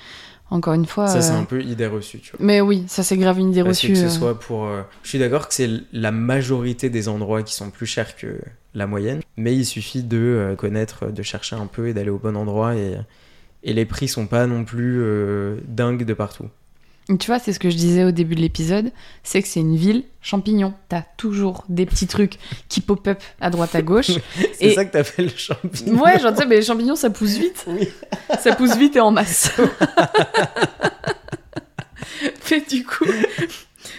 [0.49, 1.07] encore une fois.
[1.07, 2.45] Ça, c'est euh, un peu idée reçue, tu vois.
[2.45, 3.89] Mais oui, ça, c'est grave une idée Parce reçue.
[3.93, 4.10] que ce euh.
[4.10, 4.65] soit pour.
[4.67, 8.39] euh, Je suis d'accord que c'est la majorité des endroits qui sont plus chers que
[8.73, 12.36] la moyenne, mais il suffit de connaître, de chercher un peu et d'aller au bon
[12.38, 12.97] endroit et,
[13.63, 16.45] et les prix sont pas non plus euh, dingues de partout.
[17.20, 18.91] Tu vois, c'est ce que je disais au début de l'épisode,
[19.24, 20.74] c'est que c'est une ville champignon.
[20.89, 24.12] T'as toujours des petits trucs qui pop-up à droite à gauche.
[24.54, 26.02] C'est Et- ça que t'appelles champignon.
[26.04, 27.63] Ouais, genre, tu sais, mais les champignons, ça pousse vite.
[27.67, 27.88] Oui.
[28.41, 29.52] Ça pousse vite et en masse.
[32.52, 33.06] mais du coup,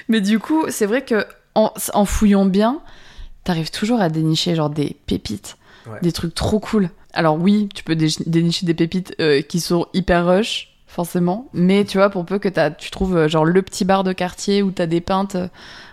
[0.09, 2.81] mais du coup, c'est vrai que en, en fouillant bien,
[3.45, 5.99] t'arrives toujours à dénicher genre des pépites, Ouais.
[6.03, 6.91] des trucs trop cool.
[7.15, 11.47] Alors oui, tu peux dé- dénicher des pépites euh, qui sont hyper rush, forcément.
[11.53, 14.63] Mais tu vois, pour peu que tu trouves euh, genre le petit bar de quartier
[14.63, 15.47] où t'as des pintes euh,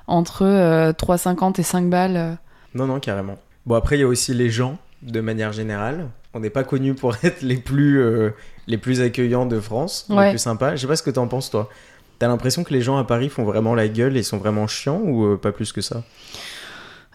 [0.07, 2.17] entre euh, 3,50 et 5 balles.
[2.17, 2.33] euh.
[2.73, 3.35] Non, non, carrément.
[3.67, 6.07] Bon, après, il y a aussi les gens, de manière générale.
[6.33, 8.31] On n'est pas connus pour être les plus, euh,
[8.67, 10.25] les plus accueillants de France, Ouais.
[10.25, 10.75] les plus sympas.
[10.75, 11.69] Je sais pas ce que t'en penses, toi.
[12.19, 15.01] T'as l'impression que les gens à Paris font vraiment la gueule et sont vraiment chiants
[15.03, 16.03] ou euh, pas plus que ça?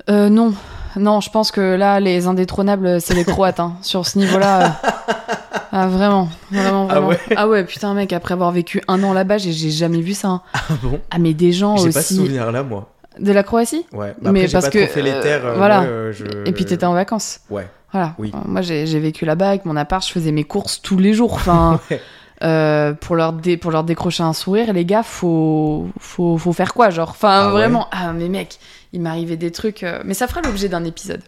[0.09, 0.55] Euh, non,
[0.97, 4.65] non, je pense que là, les indétrônables, c'est les Croates, hein, sur ce niveau-là.
[4.65, 4.69] euh.
[5.73, 7.09] Ah, vraiment, vraiment, Ah vraiment.
[7.09, 10.29] ouais Ah ouais, putain, mec, après avoir vécu un an là-bas, j'ai jamais vu ça.
[10.29, 10.43] hein.
[10.55, 11.01] Ah bon?
[11.11, 12.17] Ah, mais des gens J'ai pas ce aussi.
[12.17, 12.91] souvenir-là, moi.
[13.19, 13.87] De la Croatie?
[13.93, 14.15] Ouais.
[14.23, 15.47] Mais Après, parce pas que, trop fait les euh, terres.
[15.47, 15.81] euh, voilà.
[15.83, 17.41] ouais, euh, je- Et puis t'étais en vacances.
[17.51, 17.69] Ouais.
[17.93, 18.15] Voilà.
[18.19, 18.33] Oui.
[18.47, 21.35] Moi, j'ai j'ai vécu là-bas avec mon appart, je faisais mes courses tous les jours.
[21.35, 22.01] Enfin, Ouais.
[22.43, 26.73] Euh, pour, leur dé- pour leur décrocher un sourire, les gars, faut, faut, faut faire
[26.75, 27.11] quoi, genre?
[27.11, 27.89] Enfin, Ah ouais vraiment.
[27.93, 28.59] Ah, mais mec,
[28.93, 29.83] il m'arrivait des trucs.
[29.83, 31.21] euh, Mais ça fera l'objet d'un épisode.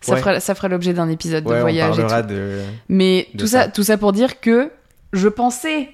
[0.00, 0.20] Ça, Ouais.
[0.20, 2.08] fera, ça fera l'objet d'un épisode de on voyage et tout.
[2.08, 2.60] parlera de.
[2.88, 3.62] Mais de tout ça.
[3.64, 3.68] ça.
[3.68, 4.70] tout ça pour dire que
[5.12, 5.88] je pensais,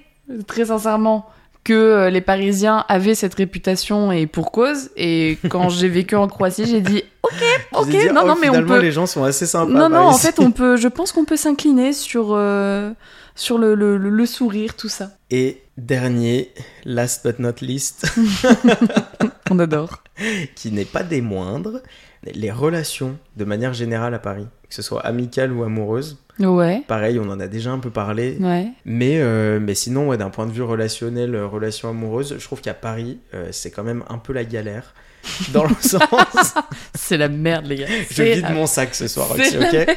[0.47, 1.25] très sincèrement,
[1.63, 4.89] que euh, les Parisiens avaient cette réputation et pour cause.
[4.97, 7.31] Et quand j'ai vécu en Croatie, j'ai dit ok,
[7.73, 8.79] ok, dit, non, oh, non, mais on peut.
[8.79, 9.71] les gens sont assez sympas.
[9.71, 10.75] Non, non, en fait, on peut.
[10.77, 12.91] Je pense qu'on peut s'incliner sur euh,
[13.35, 15.11] sur le, le, le- sourire, tout ça.
[15.29, 16.51] Et dernier,
[16.85, 18.05] last but not least,
[19.51, 20.01] On adore.
[20.55, 21.81] qui n'est pas des moindres,
[22.23, 26.17] les relations de manière générale à Paris, que ce soit amicales ou amoureuses.
[26.39, 28.37] Ouais, Pareil, on en a déjà un peu parlé.
[28.41, 28.67] ouais.
[28.83, 32.59] Mais, euh, mais sinon, ouais, d'un point de vue relationnel, euh, relation amoureuse, je trouve
[32.61, 34.93] qu'à Paris, euh, c'est quand même un peu la galère.
[35.53, 36.53] Dans le sens,
[36.95, 37.85] C'est la merde, les gars.
[38.09, 39.87] je vide la- mon sac ce soir aussi, ok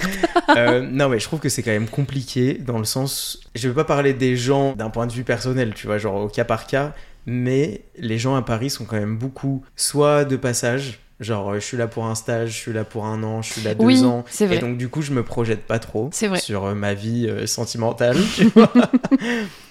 [0.57, 3.41] Euh, Non, mais je trouve que c'est quand même compliqué dans le sens.
[3.55, 6.29] Je veux pas parler des gens d'un point de vue personnel, tu vois, genre au
[6.29, 6.95] cas par cas,
[7.27, 11.65] mais les gens à Paris sont quand même beaucoup, soit de passage, genre euh, je
[11.65, 13.85] suis là pour un stage, je suis là pour un an, je suis là deux
[13.85, 14.25] Oui, ans.
[14.41, 14.57] vrai.
[14.57, 18.17] Et donc du coup, je me projette pas trop sur euh, ma vie euh, sentimentale,
[18.35, 18.73] tu vois.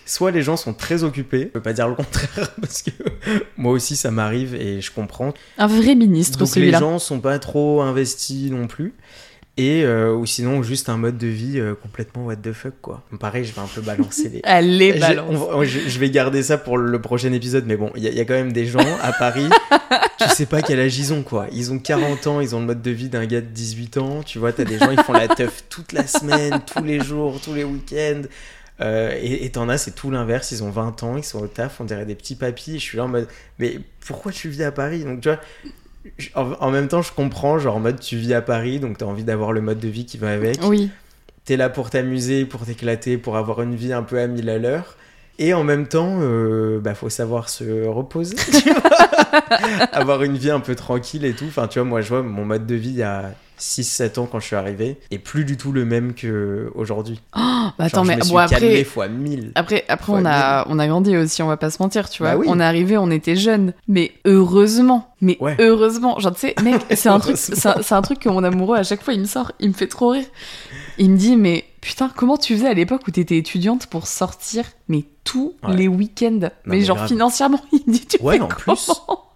[0.08, 2.92] Soit les gens sont très occupés, je peux pas dire le contraire parce que
[3.58, 5.34] moi aussi ça m'arrive et je comprends.
[5.58, 8.94] Un vrai ministre, Donc les gens sont pas trop investis non plus.
[9.60, 13.02] Et euh, ou sinon juste un mode de vie euh, complètement what the fuck quoi.
[13.20, 14.40] Pareil, je vais un peu balancer les.
[14.44, 15.36] Allez, balance.
[15.52, 18.12] on je, je vais garder ça pour le prochain épisode, mais bon, il y, a-
[18.12, 19.48] il y a quand même des gens à Paris,
[20.20, 21.48] tu sais pas quel âge ils ont quoi.
[21.52, 24.22] Ils ont 40 ans, ils ont le mode de vie d'un gars de 18 ans,
[24.24, 27.42] tu vois, t'as des gens, ils font la teuf toute la semaine, tous les jours,
[27.42, 28.22] tous les week-ends.
[28.80, 31.82] Euh, et t'en as, c'est tout l'inverse, ils ont 20 ans, ils sont au taf,
[31.82, 34.64] on dirait des petits papis, et je suis là en mode, mais pourquoi tu vis
[34.64, 35.04] à Paris?
[35.04, 35.40] Donc tu vois,
[36.20, 39.00] je- en, en même temps, je comprends, genre en mode tu vis à Paris, donc
[39.00, 40.92] t'as envie d'avoir le mode de vie qui va avec Oui,
[41.46, 44.60] t'es là pour t'amuser, pour t'éclater, pour avoir une vie un peu à mille à
[44.60, 44.96] l'heure.
[45.40, 48.36] Et en même temps, euh, bah, faut savoir se reposer.
[48.36, 48.90] tu vois.
[49.92, 51.46] avoir une vie un peu tranquille et tout.
[51.48, 54.28] Enfin, tu vois, moi, je vois mon mode de vie il y a 6-7 ans
[54.32, 57.20] quand je suis arrivé est plus du tout le même qu'aujourd'hui.
[57.34, 59.52] bah attends, je mais me suis bon, après, fois 1000.
[59.56, 62.34] après, après on, a, on a grandi aussi, on va pas se mentir, tu vois.
[62.34, 62.48] Bah oui.
[62.50, 63.74] On est arrivé, on était jeunes.
[63.88, 65.56] Mais heureusement, mais Ouais.
[65.60, 68.84] heureusement, genre, tu sais, mec, c'est un, truc, c'est un, truc que mon amoureux, à
[68.84, 70.26] chaque fois, il me sort, il me fait trop rire.
[71.00, 74.66] Il me dit, mais putain, comment tu faisais à l'époque où t'étais étudiante pour sortir,
[74.88, 75.76] mais tous Ouais.
[75.76, 76.50] les week-ends?
[76.66, 77.08] Mais genre, grave.
[77.10, 78.76] financièrement, il me dit, tu Ouais, fais en comment?
[78.76, 78.92] plus.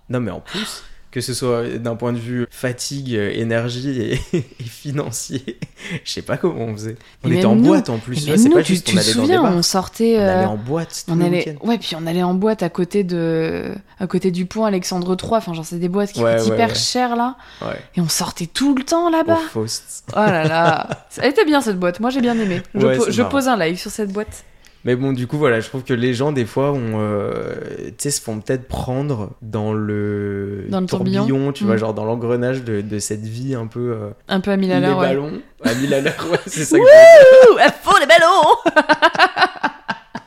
[0.10, 4.19] Non, mais en plus, que ce soit d'un point de vue fatigue, euh, énergie et,
[4.38, 5.60] et financier.
[6.06, 6.95] Je sais pas comment on faisait.
[7.24, 8.15] On Mais était en nous- boîte en plus.
[8.15, 9.54] C'est pas tu, juste qu'on dans des souviens, bars.
[9.56, 10.15] on sortait.
[10.17, 13.04] On euh, allait en boîte on allait, ouais, puis on allait en boîte à côté
[13.04, 15.32] de, à côté du pont Alexandre III.
[15.36, 17.80] Enfin, genre c'est des boîtes qui Ouais, coûtent ouais, hyper cher là, Ouais.
[17.95, 19.39] et on sortait tout le temps là-bas.
[19.52, 20.04] Faust.
[20.13, 20.88] Oh là là,
[21.21, 22.00] elle était bien cette boîte.
[22.00, 22.62] Moi j'ai bien aimé.
[22.76, 24.43] Je, po- je pose un like sur cette boîte.
[24.84, 27.54] Mais bon, du coup, voilà, je trouve que les gens, des fois, ont, euh,
[28.00, 31.52] se font peut-être prendre dans le, Dans le tourbillon.
[31.52, 31.78] tu vois, Mm.
[31.80, 33.91] genre dans l'engrenage de, de cette vie un peu.
[33.94, 34.98] euh, Un peu à mille à les l'heure.
[34.98, 35.08] Ouais.
[35.10, 35.41] ballons.
[35.63, 38.76] À mille à l'heure, ouais, c'est ça que je Ouh, à fond les ballons.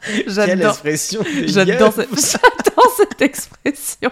[0.06, 0.70] Quelle J'adore.
[0.72, 1.48] expression cette...
[1.48, 1.92] j'adore
[2.96, 4.10] cette expression.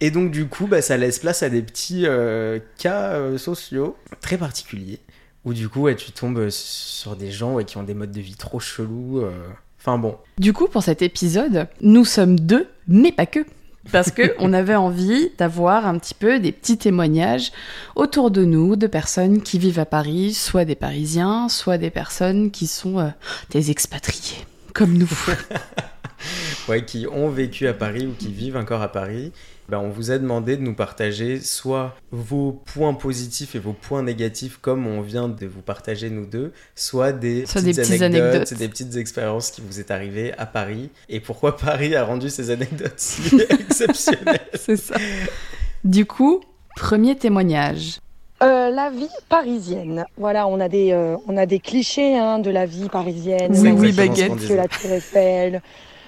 [0.00, 3.96] Et donc, du coup, bah, ça laisse place à des petits euh, cas euh, sociaux
[4.20, 5.00] très particuliers
[5.44, 8.20] où, du coup, ouais, tu tombes sur des gens ouais, qui ont des modes de
[8.20, 9.20] vie trop chelous.
[9.20, 9.32] euh.
[9.80, 13.40] Enfin bon, Du coup, pour cet épisode, nous sommes deux, mais pas que.
[13.92, 17.52] Parce que on avait envie d'avoir un petit peu des petits témoignages
[17.94, 22.50] autour de nous de personnes qui vivent à Paris, soit des Parisiens, soit des personnes
[22.50, 23.08] qui sont euh,
[23.50, 25.10] des expatriés, comme nous.
[26.68, 29.32] ouais, qui ont vécu à Paris ou qui vivent encore à Paris,
[29.68, 34.02] ben, on vous a demandé de nous partager soit vos points positifs et vos points
[34.02, 38.02] négatifs, comme on vient de vous partager nous deux, soit des, Soit petites des petites
[38.02, 38.58] anecdotes, anecdotes.
[38.58, 42.50] des petites expériences qui vous est arrivées à Paris, et pourquoi Paris a rendu ces
[42.50, 44.48] anecdotes si exceptionnelles.
[44.54, 44.96] C'est ça.
[45.84, 46.40] Du coup,
[46.76, 48.00] premier témoignage.
[48.42, 50.04] Euh, la vie parisienne.
[50.18, 53.52] Voilà, on a des, euh, on a des clichés hein, de la vie parisienne.
[53.54, 54.36] Oui, oui, baguette.
[54.36, 55.62] que la Tour Eiffel,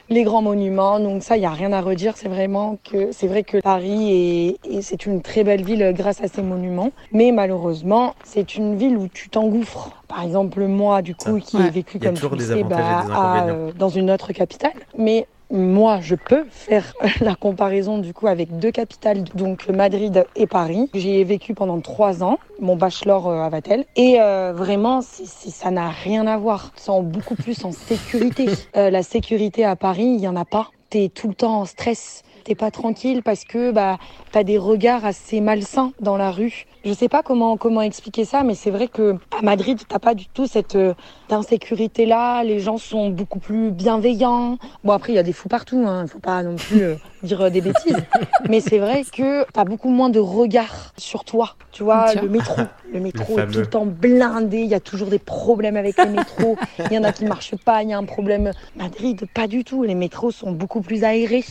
[0.09, 1.01] les grands monuments.
[1.01, 2.17] Donc ça, il n'y a rien à redire.
[2.17, 6.21] C'est vraiment que c'est vrai que Paris est, est- c'est une très belle ville grâce
[6.23, 6.91] à ses monuments.
[7.13, 9.91] Mais malheureusement, c'est une ville où tu t'engouffres.
[10.09, 11.45] Par exemple, moi, du coup, Ça.
[11.45, 11.67] qui Ouais.
[11.67, 12.77] ai vécu comme tu sais, bah,
[13.13, 14.73] à, euh, dans une autre capitale.
[14.97, 20.47] Mais moi, je peux faire la comparaison du coup avec deux capitales, donc Madrid et
[20.47, 20.91] Paris.
[20.95, 25.51] J'ai vécu pendant trois ans, mon bachelor euh, à Vatel, et euh, vraiment, c'est- c'est-
[25.51, 26.73] ça n'a rien à voir.
[26.77, 28.47] C'est beaucoup plus en sécurité.
[28.77, 30.71] Euh, la sécurité à Paris, il y en a pas.
[30.91, 32.23] T'es tout le temps en stress.
[32.45, 33.99] T'es pas tranquille parce que bah
[34.31, 36.65] t'as des regards assez malsains dans la rue.
[36.85, 40.15] Je sais pas comment comment expliquer ça, mais c'est vrai que à Madrid t'as pas
[40.15, 40.77] du tout cette
[41.31, 42.43] euh, insécurité là.
[42.45, 44.59] Les gens sont beaucoup plus bienveillants.
[44.85, 46.07] Bon après il y a des fous partout, hein.
[46.07, 47.97] Faut pas non plus euh, dire euh, des bêtises.
[48.49, 51.57] mais c'est vrai que t'as beaucoup moins de regards sur toi.
[51.73, 52.23] Tu vois Tiens.
[52.23, 52.63] le métro,
[52.93, 54.59] le métro est tout le temps blindé.
[54.59, 56.57] Il y a toujours des problèmes avec les métros.
[56.91, 57.83] Il y en a qui marchent pas.
[57.83, 58.53] Il y a un problème.
[58.77, 59.83] Madrid pas du tout.
[59.83, 61.45] Les métros sont beaucoup plus aérés.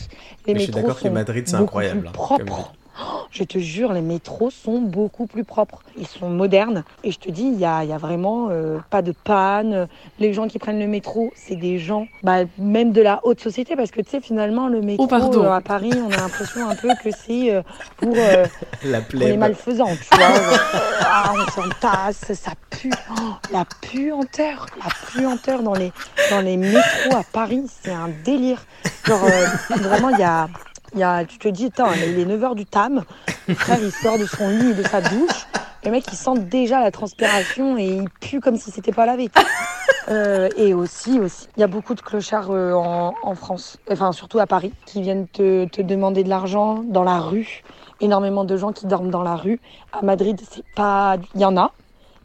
[0.46, 2.46] Les Mais je suis métros d'accord que sont Madrid, c'est beaucoup incroyable, plus hein, comme
[2.46, 2.72] propres.
[3.00, 5.82] Oh, Je te jure, les métros sont beaucoup plus propres.
[5.96, 6.84] Ils sont modernes.
[7.04, 9.88] Et je te dis, il y a, y a vraiment euh, pas de panne.
[10.18, 13.76] Les gens qui prennent le métro, c'est des gens, bah, même de la haute société.
[13.76, 16.74] Parce que tu sais, finalement, le métro Oh, euh, à Paris, on a l'impression un
[16.74, 17.62] peu que c'est euh,
[17.96, 18.46] pour, euh,
[18.84, 19.86] La pour les malfaisants.
[19.86, 20.58] Tu vois Genre,
[21.00, 22.90] ah, on s'entasse, ça pue.
[23.10, 25.92] Oh, la puanteur, la puanteur dans les,
[26.30, 28.64] dans les métros à Paris, c'est un délire.
[29.04, 30.48] Genre, euh, vraiment, il y a.
[30.96, 33.04] Il y a, tu te dis, attends, il est 9h du tam,
[33.46, 35.46] le frère il sort de son lit, de sa douche,
[35.84, 39.30] le mec il sent déjà la transpiration et il pue comme si c'était pas lavé.
[40.08, 44.12] Euh, et aussi, aussi, il y a beaucoup de clochards euh, en, en France, enfin
[44.12, 47.64] surtout à Paris, qui viennent te, te demander de l'argent dans la rue.
[48.00, 49.58] Énormément de gens qui dorment dans la rue.
[49.92, 51.72] À Madrid, c'est pas, il y en a,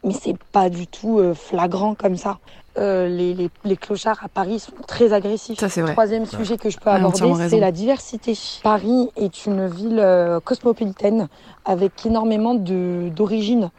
[0.04, 2.38] mais c'est pas du tout euh, flagrant comme ça.
[2.78, 5.58] Euh, les, les, les clochards à Paris sont très agressifs.
[5.60, 5.92] Ça, c'est vrai.
[5.92, 7.18] Troisième sujet que je peux aborder,
[7.50, 8.34] c'est la diversité.
[8.62, 11.28] Paris est une ville euh, cosmopolitaine
[11.66, 13.70] avec énormément de- d'origines.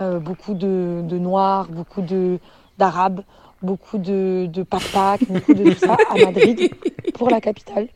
[0.00, 2.38] Euh, beaucoup de, de Noirs, beaucoup de-
[2.78, 3.22] d'Arabes,
[3.62, 4.62] beaucoup de, de
[5.28, 5.96] beaucoup de tout ça.
[6.10, 6.70] À Madrid,
[7.14, 7.88] pour la capitale,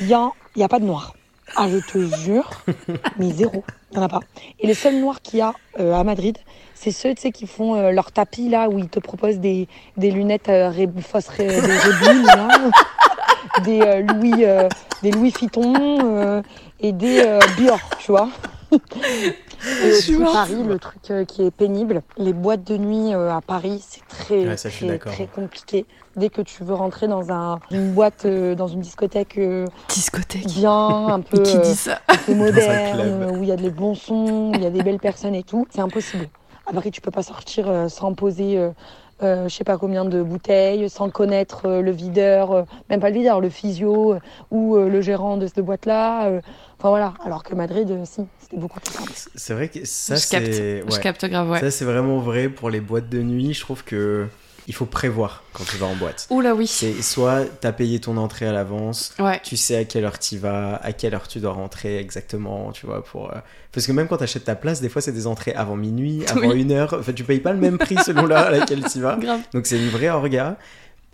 [0.00, 1.14] il n'y a, y a pas de Noirs.
[1.54, 2.50] Ah, je te jure,
[3.18, 4.20] mais zéro, il n'y en a pas.
[4.58, 6.36] Et les seuls Noirs qu'il y a euh, à Madrid,
[6.74, 9.68] c'est ceux tu sais, qui font euh, leur tapis là, où ils te proposent des,
[9.96, 12.48] des lunettes euh, ré, fausses ré, des là,
[13.64, 14.68] des euh, Louis, euh,
[15.02, 16.42] des Louis Vuitton euh,
[16.80, 18.28] et des euh, Bior, tu vois.
[18.72, 20.16] Et.
[20.32, 24.06] Paris, le truc euh, qui est pénible, les boîtes de nuit euh, à Paris, c'est
[24.06, 25.86] très, Ouais, très, compliqué.
[26.16, 30.46] Dès que tu veux rentrer dans un, une boîte, euh, dans une discothèque euh, Discothèque.
[30.46, 33.94] bien, un peu, qui dit ça un peu moderne, où il y a des bons
[33.94, 36.28] sons, où il y a des belles personnes et tout, c'est impossible.
[36.66, 38.70] À Paris, tu peux pas sortir euh, sans poser, euh,
[39.22, 43.08] euh, je sais pas combien de bouteilles, sans connaître euh, le videur, euh, même pas
[43.10, 46.40] le videur, le physio euh, ou euh, le gérant de cette boîte-là.
[46.78, 47.14] Enfin voilà.
[47.24, 49.12] Alors que Madrid, euh, si, c'était beaucoup plus simple.
[49.34, 50.46] C'est vrai que ça, Je capte.
[50.52, 50.82] c'est.
[50.86, 51.00] Je ouais.
[51.02, 51.60] capte grave, ouais.
[51.60, 53.54] Ça, c'est vraiment vrai pour les boîtes de nuit.
[53.54, 54.26] Je trouve que
[54.68, 56.26] il faut prévoir quand tu vas en boîte.
[56.28, 56.66] Oula oui.
[56.66, 59.40] C'est soit t'as payé ton entrée à l'avance, Ouais.
[59.44, 62.84] tu sais à quelle heure tu vas, à quelle heure tu dois rentrer exactement, tu
[62.84, 63.30] vois, pour...
[63.30, 63.36] euh,
[63.70, 66.48] Parce que même quand t'achètes ta place, des fois c'est des entrées avant minuit, avant
[66.48, 66.60] Oui.
[66.62, 69.16] une heure, enfin tu payes pas le même prix selon l'heure à laquelle tu vas.
[69.16, 69.40] Grave.
[69.52, 70.56] Donc c'est une vraie orga.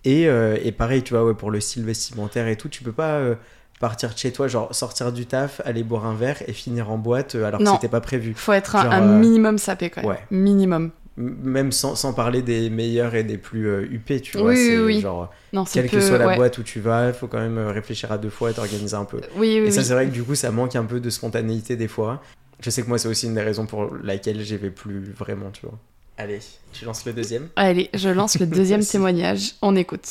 [0.07, 2.91] Et, euh, et pareil, tu vois, ouais, pour le style vestimentaire et tout, tu peux
[2.93, 3.35] pas euh,
[3.83, 6.97] partir de chez toi, genre sortir du taf, aller boire un verre et finir en
[6.97, 8.33] boîte euh, alors que c'était pas prévu.
[8.35, 10.11] Faut être un, Genre, un euh, minimum sapé quand même.
[10.11, 10.19] ouais.
[10.31, 10.91] Minimum.
[11.19, 14.53] M- Même sans, sans parler des meilleurs et des plus euh, huppés, tu vois.
[14.53, 16.37] Oui, c'est oui, genre, Non, c'est quelle que soit la ouais.
[16.37, 18.95] boîte où tu vas, il faut quand même euh, réfléchir à deux fois et t'organiser
[18.95, 19.21] un peu.
[19.37, 21.77] Oui, oui, Et ça, c'est vrai que du coup, ça manque un peu de spontanéité
[21.77, 22.23] des fois.
[22.61, 25.51] Je sais que moi, c'est aussi une des raisons pour laquelle j'y vais plus vraiment,
[25.51, 25.77] tu vois.
[26.17, 26.39] Allez,
[26.73, 29.55] tu lances le deuxième Allez, je lance le deuxième témoignage.
[29.61, 30.07] On écoute.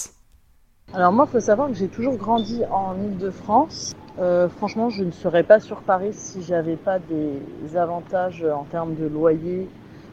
[0.94, 3.94] Alors moi, il faut savoir que j'ai toujours grandi en Ile-de-France.
[4.20, 8.96] Euh, franchement, je ne serais pas sur Paris si j'avais pas des avantages en termes
[8.96, 9.70] de loyer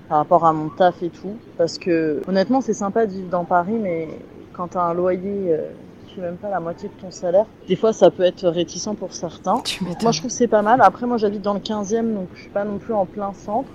[0.08, 1.36] par rapport à mon taf et tout.
[1.56, 4.08] Parce que honnêtement, c'est sympa de vivre dans Paris, mais
[4.52, 5.68] quand tu as un loyer euh,
[6.06, 9.12] qui même pas la moitié de ton salaire, des fois ça peut être réticent pour
[9.12, 9.60] certains.
[9.64, 10.80] Tu moi je trouve que c'est pas mal.
[10.80, 13.68] Après moi j'habite dans le 15e donc je suis pas non plus en plein centre.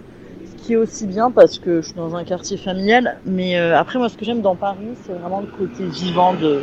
[0.69, 3.17] Est aussi bien parce que je suis dans un quartier familial.
[3.25, 6.61] Mais euh, après moi ce que j'aime dans Paris c'est vraiment le côté vivant de,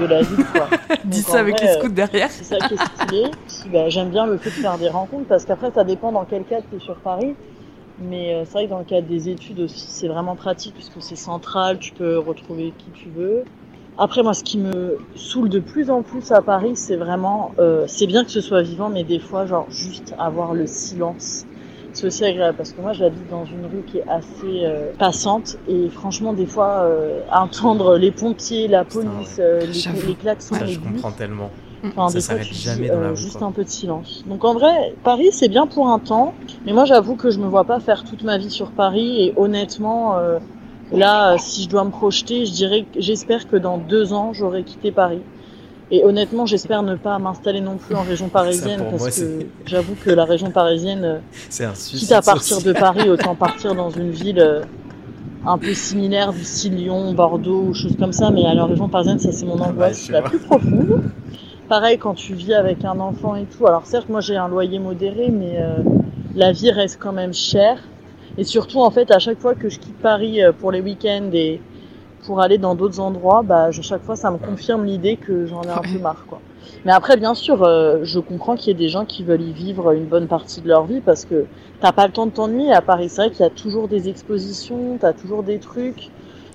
[0.00, 0.68] de la ville quoi.
[1.04, 2.30] Dis ça avec vrai, les euh, scouts derrière.
[2.30, 3.30] c'est ça qui est stylé.
[3.72, 6.44] Bah, j'aime bien le fait de faire des rencontres parce qu'après ça dépend dans quel
[6.44, 7.36] cadre tu es sur Paris.
[8.00, 11.00] Mais euh, c'est vrai que dans le cadre des études aussi c'est vraiment pratique puisque
[11.00, 13.44] c'est central, tu peux retrouver qui tu veux.
[13.98, 17.84] Après moi ce qui me saoule de plus en plus à Paris c'est vraiment, euh,
[17.86, 21.46] c'est bien que ce soit vivant mais des fois genre juste avoir le silence.
[21.98, 25.56] C'est aussi agréable parce que moi j'habite dans une rue qui est assez euh, passante
[25.68, 30.54] et franchement des fois euh, entendre les pompiers, la Putain, police, euh, les, les klaxons,
[30.54, 31.50] Ça, les je bus, comprends tellement.
[31.84, 33.48] Enfin, Ça s'arrête jamais dans la euh, rue, juste quoi.
[33.48, 34.24] un peu de silence.
[34.28, 36.34] Donc en vrai, Paris, c'est bien pour un temps.
[36.64, 39.22] Mais moi, j'avoue que je me vois pas faire toute ma vie sur Paris.
[39.24, 40.38] Et honnêtement, euh,
[40.92, 44.62] là, si je dois me projeter, je dirais, que j'espère que dans deux ans, j'aurai
[44.62, 45.22] quitté Paris.
[45.90, 49.94] Et honnêtement, j'espère ne pas m'installer non plus en région parisienne parce moi, que j'avoue
[49.94, 51.18] que la région parisienne, euh,
[51.60, 52.74] un quitte à partir social.
[52.74, 54.62] de Paris, autant partir dans une ville euh,
[55.46, 58.30] un peu similaire du style Lyon, Bordeaux ou choses comme ça.
[58.30, 60.30] Mais à la région parisienne, ça c'est mon angoisse la vois.
[60.30, 61.02] plus profonde.
[61.68, 63.66] Pareil quand tu vis avec un enfant et tout.
[63.66, 65.82] Alors certes, moi j'ai un loyer modéré, mais euh,
[66.34, 67.78] la vie reste quand même chère.
[68.36, 71.60] Et surtout, en fait, à chaque fois que je quitte Paris pour les week-ends et
[72.28, 75.62] pour aller dans d'autres endroits, bah, je- chaque fois, ça me confirme l'idée que j'en
[75.62, 76.40] ai un peu marre, quoi.
[76.84, 79.52] Mais après, bien sûr, euh, je comprends qu'il y ait des gens qui veulent y
[79.52, 81.46] vivre une bonne partie de leur vie parce que
[81.80, 83.08] t'as pas le temps de t'ennuyer à Paris.
[83.08, 86.10] C'est vrai qu'il y a toujours des expositions, t'as toujours des trucs.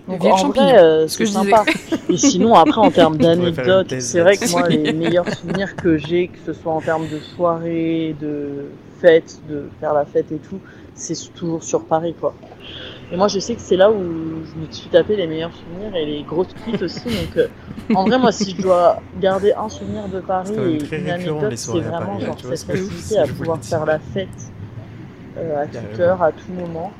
[0.07, 1.65] Donc Ville en vrai, euh, ce que c'est sympa.
[2.09, 6.27] Et sinon, après, en termes d'anecdotes, c'est vrai que moi, les meilleurs souvenirs que j'ai,
[6.27, 8.65] que ce soit en termes de soirée, de
[9.01, 10.59] fête, de faire la fête et tout,
[10.93, 12.36] c'est toujours sur Paris, quoi.
[13.13, 14.02] Et moi, je sais que c'est là où
[14.43, 17.04] je me suis tapé les meilleurs souvenirs et les grosses cuites aussi.
[17.06, 17.47] Donc, euh,
[17.93, 21.71] en vrai, moi, si je dois garder un souvenir de Paris et une anecdote, c'est
[21.73, 24.30] vraiment Paris, genre vois, cette facilité à pouvoir faire la fête
[25.38, 26.91] euh, à toute heure, à tout moment.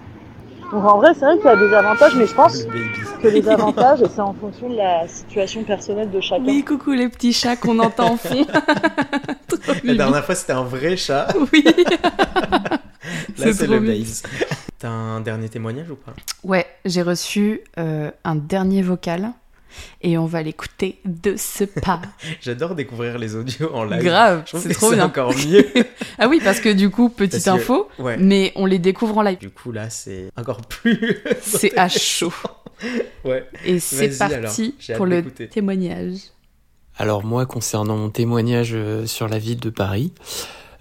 [0.72, 3.28] Donc, en vrai, c'est vrai qu'il y a des avantages, mais je pense Le que
[3.30, 6.44] les avantages, c'est en fonction de la situation personnelle de chacun.
[6.46, 8.46] Oui, coucou les petits chats qu'on entend en fond.
[9.84, 11.28] La dernière fois, c'était un vrai chat.
[11.52, 11.64] Oui.
[13.40, 14.06] Là, C'est le mignon.
[14.84, 16.14] T'as un dernier témoignage ou pas?
[16.44, 19.32] Ouais, j'ai reçu euh, un dernier vocal
[20.02, 22.02] et on va l'écouter de ce pas.
[22.42, 24.04] J'adore découvrir les audios en live.
[24.04, 25.06] Grave, c'est trop c'est bien.
[25.06, 25.66] encore mieux.
[26.20, 28.18] Ah oui, parce que du coup, petite Parce que- info, Ouais.
[28.18, 29.38] mais on les découvre en live.
[29.38, 31.18] Du coup, là, c'est encore plus.
[31.42, 32.34] C'est à chaud.
[33.24, 33.48] Ouais.
[33.64, 36.18] Et c'est parti pour le témoignage.
[36.98, 40.12] Alors moi, concernant mon témoignage euh, sur la ville de Paris,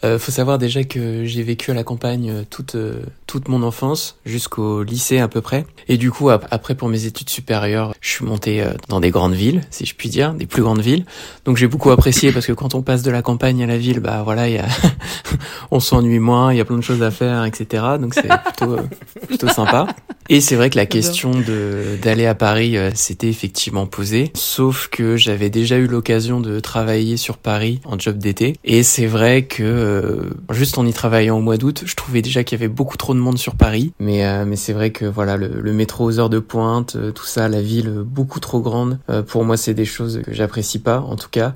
[0.04, 3.62] euh, faut savoir déjà que j'ai vécu à la campagne euh, toute euh, toute mon
[3.62, 5.64] enfance jusqu'au lycée à peu près.
[5.88, 9.10] Et du coup, ap- après pour mes études supérieures, je suis monté euh, dans des
[9.10, 11.04] grandes villes, si je puis dire, des plus grandes villes.
[11.44, 14.00] Donc j'ai beaucoup apprécié parce que quand on passe de la campagne à la ville,
[14.00, 14.66] bah voilà, il y a
[15.70, 17.84] on s'ennuie moins, il y a plein de choses à faire, etc.
[18.00, 18.82] Donc c'est plutôt euh,
[19.26, 19.86] plutôt sympa.
[20.28, 25.16] Et c'est vrai que la question de d'aller à Paris s'était effectivement posée, sauf que
[25.16, 29.91] j'avais déjà eu l'occasion de travailler sur Paris en job d'été, et c'est vrai que
[29.92, 32.96] euh, juste en y travaillant au mois d'août, je trouvais déjà qu'il y avait beaucoup
[32.96, 36.04] trop de monde sur Paris, mais euh, mais c'est vrai que voilà le, le métro
[36.04, 39.56] aux heures de pointe, euh, tout ça, la ville beaucoup trop grande, euh, pour moi
[39.56, 41.54] c'est des choses que j'apprécie pas en tout cas.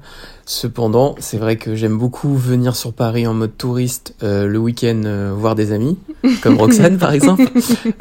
[0.49, 5.03] Cependant, c'est vrai que j'aime beaucoup venir sur Paris en mode touriste euh, le week-end
[5.05, 5.99] euh, voir des amis.
[6.41, 7.43] comme Roxane par exemple.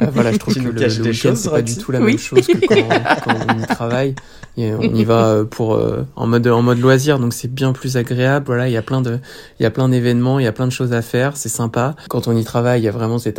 [0.00, 2.12] Euh, voilà, je trouve Tu que le, week-end c'est pas du tout la Oui.
[2.12, 2.88] même chose que quand,
[3.24, 4.14] quand on y travaille.
[4.58, 7.96] Et on y va pour euh, en mode en mode loisir, donc c'est bien plus
[7.98, 8.46] agréable.
[8.46, 9.18] Voilà, il y a plein de
[9.58, 11.94] il y a plein d'événements, il y a plein de choses à faire, c'est sympa.
[12.08, 13.38] Quand on y travaille, il y a vraiment cet,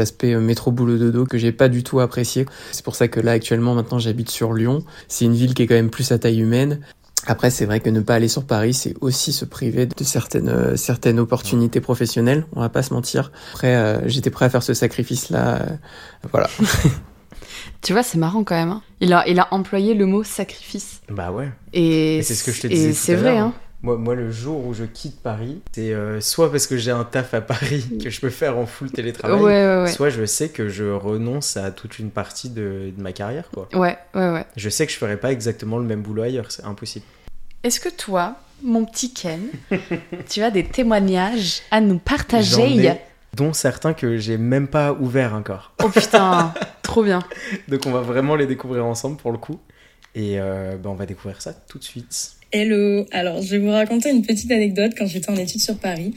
[0.00, 2.46] aspect euh, métro boulot dodo que j'ai pas du tout apprécié.
[2.72, 4.84] C'est pour ça que là actuellement maintenant j'habite sur Lyon.
[5.08, 6.80] C'est une ville qui est quand même plus à taille humaine.
[7.26, 10.48] Après, c'est vrai que ne pas aller sur Paris, c'est aussi se priver de certaines
[10.48, 12.46] euh, certaines opportunités professionnelles.
[12.54, 13.32] On va pas se mentir.
[13.52, 15.56] Après, euh, j'étais prêt à faire ce sacrifice-là.
[15.62, 15.66] euh,
[16.30, 16.48] voilà.
[17.82, 18.70] Tu vois, c'est marrant quand même.
[18.70, 18.82] hein.
[19.00, 21.00] Il, a, il a employé le mot sacrifice.
[21.08, 21.50] Bah ouais.
[21.72, 23.52] Et, Et c'est ce que je te disais Et c'est vrai, hein.
[23.82, 27.04] Moi, moi, le jour où je quitte Paris, c'est euh, soit parce que j'ai un
[27.04, 29.92] taf à Paris que je peux faire en full Ouais, télétravail, ouais, ouais.
[29.92, 33.48] soit je sais que je renonce à toute une partie de, de ma carrière.
[33.54, 33.68] Quoi.
[33.74, 34.44] Ouais, ouais, ouais.
[34.56, 37.04] Je sais que je ferai pas exactement le même boulot ailleurs, c'est impossible.
[37.62, 39.42] Est-ce que toi, mon petit Ken,
[40.28, 43.00] tu as des témoignages à nous partager ai,
[43.34, 45.72] dont certains que j'ai même pas ouverts encore.
[45.84, 46.52] Oh putain,
[46.82, 47.20] trop bien.
[47.68, 49.60] Donc on va vraiment les découvrir ensemble pour le coup.
[50.14, 52.32] Et euh, bah, on va découvrir ça tout de suite.
[52.50, 56.14] Hello, alors je vais vous raconter une petite anecdote quand j'étais en études sur Paris.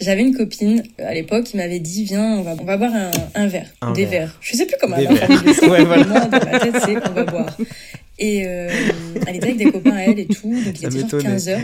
[0.00, 2.94] J'avais une copine euh, à l'époque qui m'avait dit viens on va, on va boire
[2.94, 4.10] un, un verre, Un des verre.
[4.28, 4.38] verres.
[4.40, 5.68] Je sais plus comment Des ça.
[5.68, 6.04] Ouais, voilà.
[6.06, 7.58] Moi, dans ma tête c'est on va boire.
[8.18, 8.70] Et euh,
[9.26, 11.24] elle était avec des copains à elle et tout, donc il Ça était genre m'étonnait.
[11.24, 11.60] 15 heures.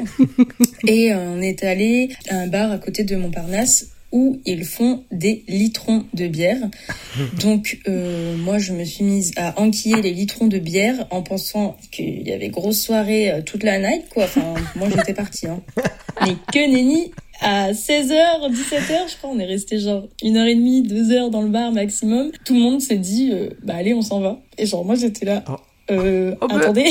[0.86, 5.04] Et euh, on est allé à un bar à côté de Montparnasse où ils font
[5.10, 6.68] des litrons de bière.
[7.40, 11.76] Donc euh, moi je me suis mise à enquiller les litrons de bière en pensant
[11.90, 14.24] qu'il y avait grosse soirée euh, toute la night quoi.
[14.24, 15.62] Enfin moi j'étais partie hein.
[16.22, 20.54] Mais que nenni à 16h, 17h, je crois, on est resté genre une heure et
[20.54, 22.30] demie, deux heures dans le bar maximum.
[22.44, 24.40] Tout le monde s'est dit, euh, bah allez, on s'en va.
[24.58, 25.56] Et genre, moi, j'étais là, Oh.
[25.90, 26.84] Euh, Oh, attendez,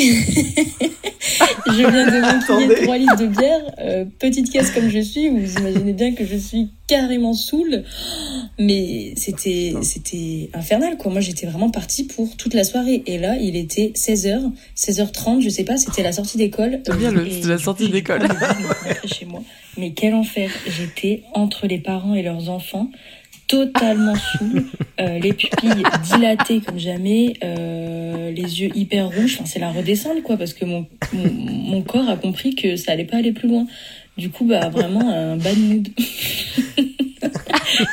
[1.67, 5.53] je viens de m'enquiller 3 litres de bière, euh, petite caisse comme je suis, vous
[5.59, 7.83] imaginez bien que je suis carrément saoule.
[8.57, 11.11] Mais c'était, c'était infernal, quoi.
[11.11, 13.03] Moi, j'étais vraiment partie pour toute la soirée.
[13.05, 16.81] Et là, il était 16h, 16h30, je sais pas, c'était la sortie d'école.
[16.97, 18.27] Bien le- Et la sortie d'école.
[19.05, 19.41] chez moi.
[19.77, 20.49] Mais quel enfer.
[20.67, 22.89] J'étais entre les parents et leurs enfants,
[23.49, 24.63] totalement saoule,
[25.01, 29.35] euh, les pupilles dilatées comme jamais, euh, les yeux hyper rouges.
[29.35, 32.93] Enfin, c'est la redescente, quoi, parce que mon, mon, mon corps a compris que ça
[32.93, 33.67] allait pas aller plus loin.
[34.17, 35.89] Du coup, bah, vraiment, un bad mood.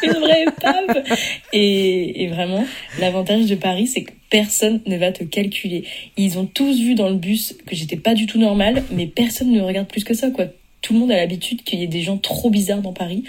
[0.03, 1.05] Une vraie épave.
[1.53, 2.65] Et, et vraiment,
[3.01, 5.85] l'avantage de Paris, c'est que personne ne va te calculer.
[6.17, 9.53] Ils ont tous vu dans le bus que j'étais pas du tout normale, mais personne
[9.53, 10.47] ne me regarde plus que ça, quoi.
[10.87, 13.25] Tout le monde a l'habitude qu'il y ait des gens trop bizarres dans Paris.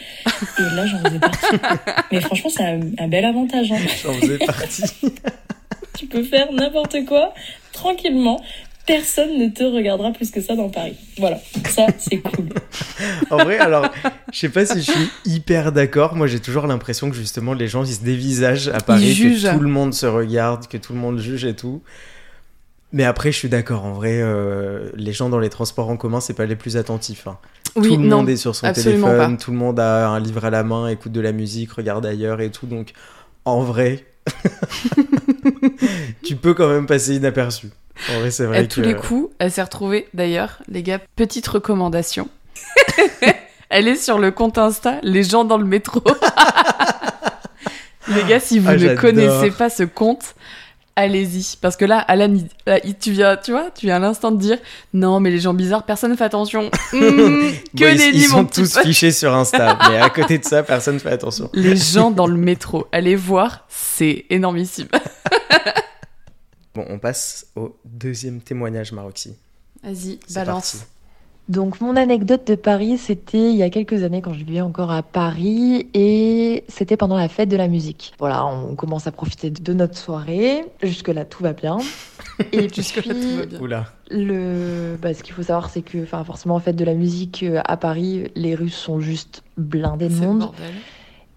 [0.60, 1.55] Et là, j'en faisais partie.
[2.12, 3.72] Mais franchement, c'est un, un bel avantage.
[3.72, 3.80] Hein.
[4.03, 4.84] J'en faisais partie.
[5.97, 7.34] Tu peux faire n'importe quoi,
[7.72, 8.39] tranquillement.
[8.86, 10.93] Personne ne te regardera plus que ça dans Paris.
[11.18, 12.49] Voilà, ça, c'est cool.
[13.32, 13.88] En vrai, alors,
[14.32, 16.16] je sais pas si je suis hyper d'accord.
[16.16, 19.60] Moi, j'ai toujours l'impression que justement, les gens, ils se dévisagent à Paris, que tout
[19.60, 21.82] le monde se regarde, que tout le monde juge et tout.
[22.94, 23.84] Mais après, je suis d'accord.
[23.86, 27.28] En vrai, euh, les gens dans les transports en commun, c'est pas les plus attentifs.
[27.28, 27.38] hein.
[27.76, 28.18] Oui, tout le non.
[28.18, 29.44] monde est sur son téléphone, pas.
[29.44, 32.40] tout le monde a un livre à la main, écoute de la musique, regarde ailleurs
[32.42, 32.66] et tout.
[32.66, 32.94] Donc,
[33.46, 34.06] en vrai,
[36.24, 37.70] tu peux quand même passer inaperçu.
[38.16, 41.00] En vrai, c'est vrai À que tous les coups, elle s'est retrouvée, d'ailleurs, les gars,
[41.16, 42.28] petite recommandation.
[43.70, 46.02] elle est sur le compte Insta, les gens dans le métro.
[48.08, 50.36] les gars, si vous Ah, ne connaissez pas ce compte,
[50.98, 51.56] allez-y.
[51.62, 54.32] Parce que là, Alan, il- là, il- tu viens, tu vois, tu viens à l'instant
[54.32, 54.58] de dire,
[54.93, 56.70] non, mais les gens bizarres, personne ne fait attention.
[56.91, 57.02] Hum,
[57.78, 61.00] que Bon, ils, ils sont tous fichés sur Insta, mais à côté de ça, personne
[61.00, 61.50] fait attention.
[61.54, 64.88] Les gens dans le métro, allez voir, c'est énormissime.
[66.76, 69.36] Bon, on passe au deuxième témoignage, Maroxy.
[69.84, 70.72] Vas-y, balance.
[70.74, 70.86] parti.
[71.50, 74.91] Donc mon anecdote de Paris, c'était il y a quelques années quand je vivais encore
[74.91, 78.14] à Paris et c'était pendant la fête de la musique.
[78.20, 80.66] Voilà, on commence à profiter de notre soirée.
[80.84, 81.78] Jusque là, tout va bien.
[82.52, 83.60] Et Jusque-là, puis, tout va bien.
[83.62, 83.86] Oula.
[84.12, 87.62] le, bah, ce qu'il faut savoir, c'est que, enfin, forcément, fête de la musique euh,
[87.66, 90.74] à Paris, les rues sont juste blindées de monde bordel.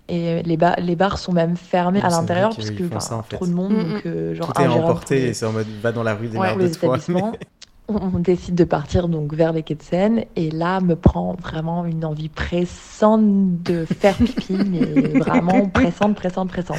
[0.09, 3.15] et euh, les, ba- les bars sont même fermés Oui, à l'intérieur parce que ça,
[3.17, 3.37] en fait.
[3.37, 5.93] trop de monde, Mm, donc euh, genre Tout est emporté et c'est en mode va
[5.93, 7.33] dans la rue, Ouais, démerde pour de toi.
[7.91, 11.85] On décide de partir donc vers les quais de Seine et là me prend vraiment
[11.85, 16.79] une envie pressante de faire pipi, mais vraiment pressante, pressante, pressante.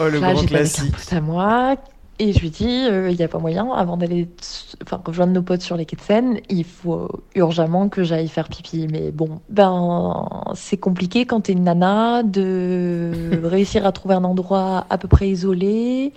[0.00, 1.12] Oh, le là, grand j'étais avec un classique.
[1.12, 1.76] à moi
[2.18, 4.26] et je lui dis, il n'y a pas moyen, avant d'aller
[4.82, 8.48] enfin, rejoindre nos potes sur les quais de Seine, il faut urgemment que j'aille faire
[8.48, 8.88] pipi.
[8.90, 14.86] Mais bon, ben c'est compliqué quand t'es une nana de réussir à trouver un endroit
[14.88, 16.14] à peu près isolé.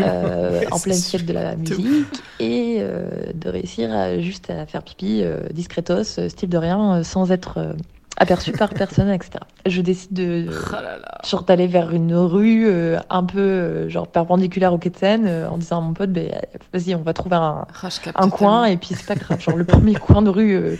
[0.00, 1.18] Euh, en pleine sûr.
[1.18, 6.28] fête de la musique et euh, de réussir à, juste à faire pipi euh, discretos,
[6.28, 7.74] style de rien, sans être
[8.16, 9.32] aperçu par personne, etc.
[9.66, 11.18] Je décide de Oh là là.
[11.24, 15.26] genre d'aller vers une rue euh, un peu euh, genre perpendiculaire au quai de Seine
[15.26, 16.30] euh, en disant à mon pote, ben,
[16.72, 17.66] vas-y, on va trouver un,
[18.02, 20.78] capte un coin et puis c'est pas grave, genre le premier coin de rue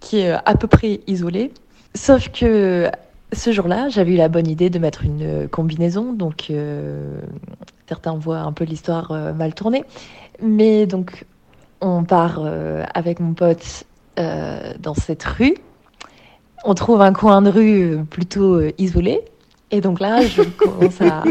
[0.00, 1.52] qui est à peu près isolé.
[1.94, 2.90] Sauf que
[3.34, 7.18] ce jour-là, j'avais eu la bonne idée de mettre une euh, combinaison, donc euh,
[7.88, 9.84] certains voient un peu l'histoire euh, mal tournée.
[10.42, 11.24] Mais donc,
[11.80, 12.42] on part
[12.94, 13.84] avec mon pote
[14.16, 15.54] dans cette rue.
[16.64, 19.20] On trouve un coin de rue plutôt isolé.
[19.74, 21.24] Et donc là, je commence à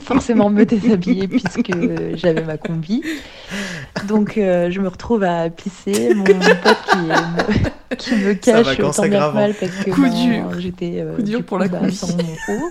[0.00, 1.70] forcément me déshabiller puisque
[2.16, 3.02] j'avais ma combi.
[4.08, 6.14] Donc euh, je me retrouve à pisser.
[6.14, 9.72] Mon pote qui, me, qui me Ça va cache tant c'est bien que mal parce
[9.84, 10.10] que Coup ben,
[10.50, 10.58] dur.
[10.60, 11.94] j'étais euh, Coup dur du pour coup, la bah, combi.
[11.94, 12.70] sans mon haut.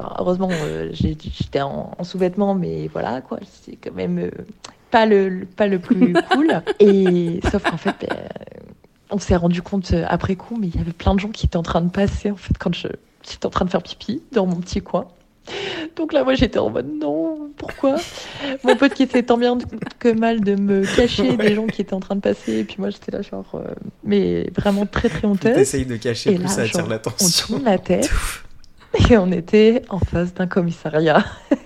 [0.00, 4.30] Enfin, heureusement, euh, j'ai- j'étais en, en sous-vêtements, mais voilà quoi, c'est quand même euh,
[4.90, 6.62] pas le, le- pas le plus cool.
[6.80, 8.16] Et sauf qu'en fait, ben,
[9.10, 11.46] on s'est rendu compte euh, après coup, mais il y avait plein de gens qui
[11.46, 12.88] étaient en train de passer en fait quand je
[13.30, 15.06] j'étais en train de faire pipi dans mon petit coin.
[15.96, 17.96] Donc là, moi, j'étais en mode non, pourquoi?
[18.64, 19.56] Mon pote qui essayait tant bien
[19.98, 22.76] que mal de me cacher des gens qui étaient en train de passer, et puis
[22.78, 23.64] moi, j'étais là genre, euh,
[24.04, 25.54] mais vraiment très très honteuse.
[25.54, 27.46] T'essayes de cacher, Et plus là, ça attire genre, On l'attention.
[27.46, 28.10] tourne la tête
[29.08, 31.24] et on était en face d'un commissariat.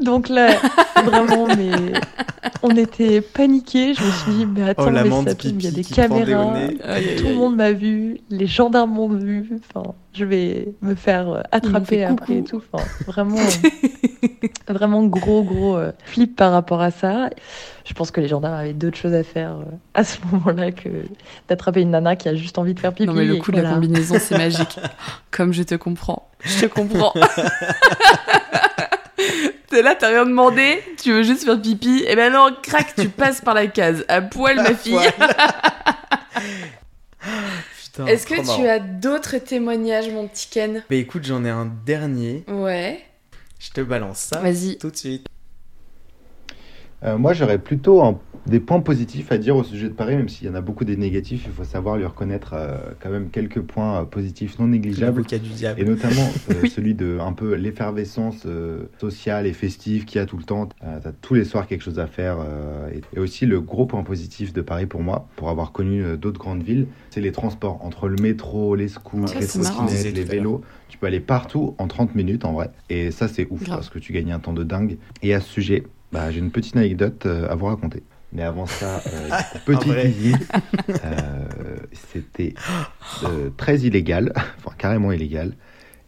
[0.00, 0.56] Donc là,
[1.04, 1.70] vraiment, mais
[2.62, 3.94] on était paniqués.
[3.94, 6.52] Je me suis dit, mais attends, Oh, mais ça tombe, il y a des caméras,
[6.54, 6.78] nez.
[6.82, 9.60] Aïe, aïe, tout le monde m'a vu, les gendarmes m'ont vu.
[9.74, 12.62] Enfin, je vais me faire euh, attraper après et tout.
[12.72, 13.36] Enfin, vraiment,
[14.68, 17.30] vraiment gros, gros euh, flip par rapport à ça.
[17.84, 20.88] Je pense que les gendarmes avaient d'autres choses à faire euh, à ce moment-là que
[21.48, 23.06] d'attraper une nana qui a juste envie de faire pipi.
[23.06, 24.78] Non mais le coup de la combinaison c'est magique.
[25.30, 26.28] Comme je te comprends.
[26.44, 27.12] Je te comprends.
[29.70, 33.08] T'es là, t'as rien demandé, tu veux juste faire pipi, et ben non, crac, tu
[33.08, 34.04] passes par la case.
[34.08, 34.98] À poil, ma fille.
[37.84, 40.82] Putain, Est-ce que tu as d'autres témoignages, mon petit Ken?
[40.90, 42.44] Bah écoute, j'en ai un dernier.
[42.48, 43.00] Ouais.
[43.58, 44.76] Je te balance ça Vas-y.
[44.78, 45.26] tout de suite.
[47.04, 50.28] Euh, moi, j'aurais plutôt un- des points positifs à dire au sujet de Paris, même
[50.28, 53.28] s'il y en a beaucoup des négatifs, il faut savoir lui reconnaître euh, quand même
[53.30, 55.22] quelques points euh, positifs non négligeables.
[55.24, 55.80] Du diable.
[55.80, 56.70] Et notamment euh, Oui.
[56.70, 60.68] celui de un peu l'effervescence euh, sociale et festive qu'il y a tout le temps.
[60.84, 62.38] Euh, T'as tous les soirs quelque chose à faire.
[62.40, 66.02] euh, et, et aussi le gros point positif de Paris pour moi, pour avoir connu
[66.02, 67.84] euh, d'autres grandes villes, c'est les transports.
[67.84, 72.14] Entre le métro, les scooters, les trottinettes, les vélos, tu peux aller partout en 30
[72.14, 72.70] minutes en vrai.
[72.88, 73.76] Et ça c'est ouf Grave.
[73.78, 74.96] parce que tu gagnes un temps de dingue.
[75.22, 78.02] Et à ce sujet, bah, j'ai une petite anecdote euh, à vous raconter.
[78.32, 79.28] Mais avant ça, euh,
[79.64, 80.06] petite vrai.
[80.06, 80.48] visite,
[81.04, 81.76] euh,
[82.12, 82.54] c'était
[83.24, 85.52] euh, très illégal, enfin carrément illégal,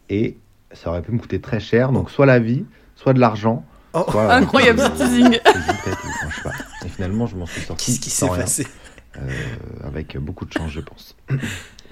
[0.09, 0.37] et
[0.71, 2.65] ça aurait pu me coûter très cher, donc soit la vie,
[2.95, 3.65] soit de l'argent,
[3.95, 5.39] Oh, soit Incroyable, euh, ce teasing.
[6.83, 8.65] Et finalement, je m'en suis sorti qu'est-ce qui s'est sans rien, passé?
[9.17, 9.29] euh,
[9.83, 11.15] avec beaucoup de chance, je pense.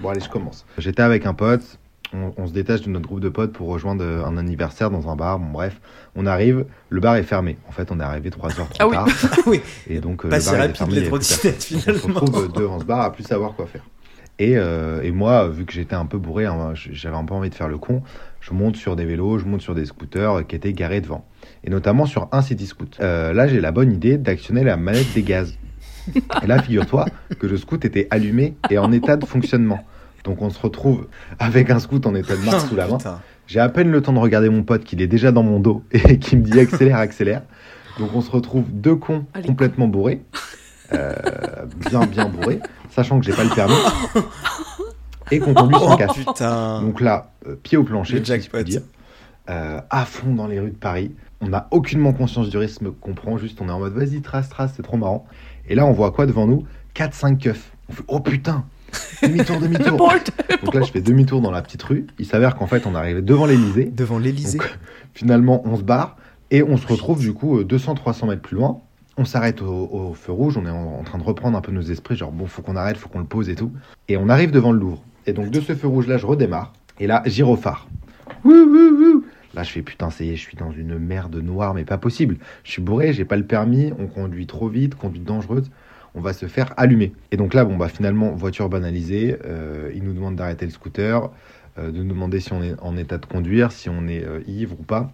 [0.00, 0.66] bon, allez, je commence.
[0.78, 1.78] J'étais avec un pote.
[2.14, 5.16] On, on se détache de notre groupe de potes pour rejoindre un anniversaire dans un
[5.16, 5.38] bar.
[5.38, 5.80] Bon, bref,
[6.14, 7.56] on arrive, le bar est fermé.
[7.68, 8.92] En fait, on est arrivé trois heures trop Ah oui.
[8.94, 9.08] tard.
[9.32, 11.78] Ah oui, Et donc, euh, pas le si bar rapide fermé, les trottinettes personne.
[11.78, 12.20] On se finalement.
[12.20, 13.82] retrouve devant ce bar à plus savoir quoi faire.
[14.38, 17.50] Et, euh, et moi, vu que j'étais un peu bourré, hein, j'avais un peu envie
[17.50, 18.02] de faire le con,
[18.40, 21.24] je monte sur des vélos, je monte sur des scooters euh, qui étaient garés devant.
[21.64, 22.96] Et notamment sur un city scoot.
[23.00, 25.54] Euh, là, j'ai la bonne idée d'actionner la manette des gaz.
[26.42, 27.06] Et là, figure-toi
[27.38, 29.84] que le scoot était allumé et en état de fonctionnement.
[30.24, 31.06] Donc on se retrouve
[31.38, 32.98] avec un scoot en état de marche sous la main.
[33.46, 35.82] J'ai à peine le temps de regarder mon pote qu'il est déjà dans mon dos
[35.92, 37.42] et qui me dit accélère, accélère.
[37.98, 39.46] Donc on se retrouve deux cons Allez.
[39.46, 40.22] complètement bourrés,
[40.92, 41.12] euh,
[41.90, 42.60] bien bien bourrés,
[42.90, 43.74] sachant que j'ai pas le permis
[45.30, 46.16] et qu'on conduit sans Oh casque.
[46.18, 46.82] putain.
[46.82, 48.58] Donc là, euh, pied au plancher, Le si je jackpot.
[48.62, 48.82] puis dire,
[49.50, 51.12] euh, à fond dans les rues de Paris.
[51.40, 54.48] On n'a aucunement conscience du rythme qu'on prend, juste on est en mode vas-y, trace,
[54.48, 55.26] trace, c'est trop marrant.
[55.68, 56.64] Et là, on voit quoi devant nous?
[56.94, 57.72] 4-5 keufs.
[57.88, 58.64] On fait oh putain
[59.22, 60.30] Demi-tour, demi-tour Bolt.
[60.64, 62.06] Donc là, je fais demi-tour dans la petite rue.
[62.18, 63.84] Il s'avère qu'en fait, on est arrivé devant l'Elysée.
[63.84, 64.58] Devant l'Elysée.
[65.14, 66.16] Finalement, on se barre
[66.50, 68.80] et on se retrouve du coup euh, 200-300 mètres plus loin.
[69.16, 71.70] On s'arrête au, au feu rouge, on est en, en train de reprendre un peu
[71.70, 73.70] nos esprits, genre bon, faut qu'on arrête, faut qu'on le pose et tout.
[74.08, 75.02] Et on arrive devant le Louvre.
[75.26, 76.72] Et donc de ce feu rouge là, je redémarre.
[76.98, 77.88] Et là, gyrophare.
[78.44, 79.24] Wouh, wouh, wouh.
[79.54, 81.98] Là, je fais putain, ça y est, je suis dans une merde noire, mais pas
[81.98, 82.38] possible.
[82.64, 85.70] Je suis bourré, j'ai pas le permis, on conduit trop vite, conduite dangereuse.
[86.14, 87.12] On va se faire allumer.
[87.30, 89.36] Et donc là, bon, bah finalement, voiture banalisée.
[89.44, 91.30] euh, il nous demande d'arrêter le scooter,
[91.78, 94.40] euh, de nous demander si on est en état de conduire, si on est euh,
[94.46, 95.12] ivre ou pas.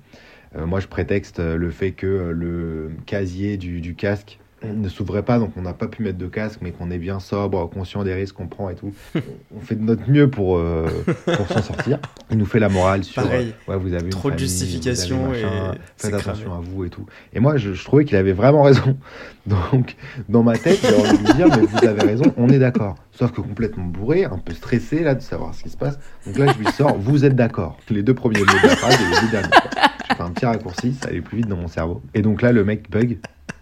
[0.57, 5.63] Moi, je prétexte le fait que le casier du casque ne s'ouvrait pas, donc on
[5.63, 8.47] n'a pas pu mettre de casque, mais qu'on est bien sobre, conscient des risques qu'on
[8.49, 8.93] prend et tout.
[9.57, 10.87] on fait de notre mieux pour, euh,
[11.25, 11.99] pour s'en sortir.
[12.31, 13.55] Il nous fait la morale sur Pareil.
[13.69, 16.67] euh, ouais, vous avez Trop de famille, justification vous avez machin, et faites attention cramé.
[16.67, 17.07] à vous et tout.
[17.33, 18.97] Et moi, je, je trouvais qu'il avait vraiment raison.
[19.47, 19.97] Donc,
[20.29, 22.97] dans ma tête, j'ai envie de lui dire, mais vous avez raison, on est d'accord.
[23.13, 25.99] Sauf que complètement bourré, un peu stressé là de savoir ce qui se passe.
[26.27, 27.79] Donc là, je lui sors, vous êtes d'accord.
[27.91, 29.49] Les deux premiers mots de la phrase et les deux derniers.
[29.49, 29.71] quoi.
[30.11, 32.03] Je fais un petit raccourci, ça allait plus vite dans mon cerveau.
[32.15, 33.19] Et donc là, le mec bug.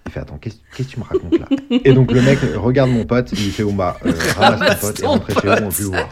[0.06, 3.04] Il fait attends, qu'est-ce que tu me racontes là Et donc le mec regarde mon
[3.04, 5.64] pote, il lui fait bon bah euh, ramasse ton pote et ton rentrez chez vous,
[5.64, 6.08] on plus voir.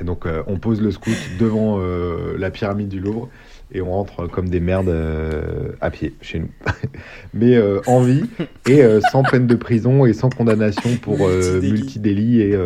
[0.00, 3.28] Et donc euh, on pose le scout devant euh, la pyramide du Louvre
[3.74, 6.50] et on rentre comme des merdes euh, à pied chez nous.
[7.34, 8.24] Mais euh, en vie
[8.68, 11.72] et euh, sans peine de prison et sans condamnation pour Multidélit.
[11.72, 12.58] multidélit et,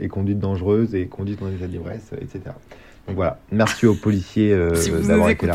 [0.00, 2.40] et conduite dangereuse et conduite en état d'ivresse, etc.
[3.06, 5.54] Donc voilà, merci aux policiers si d'avoir été là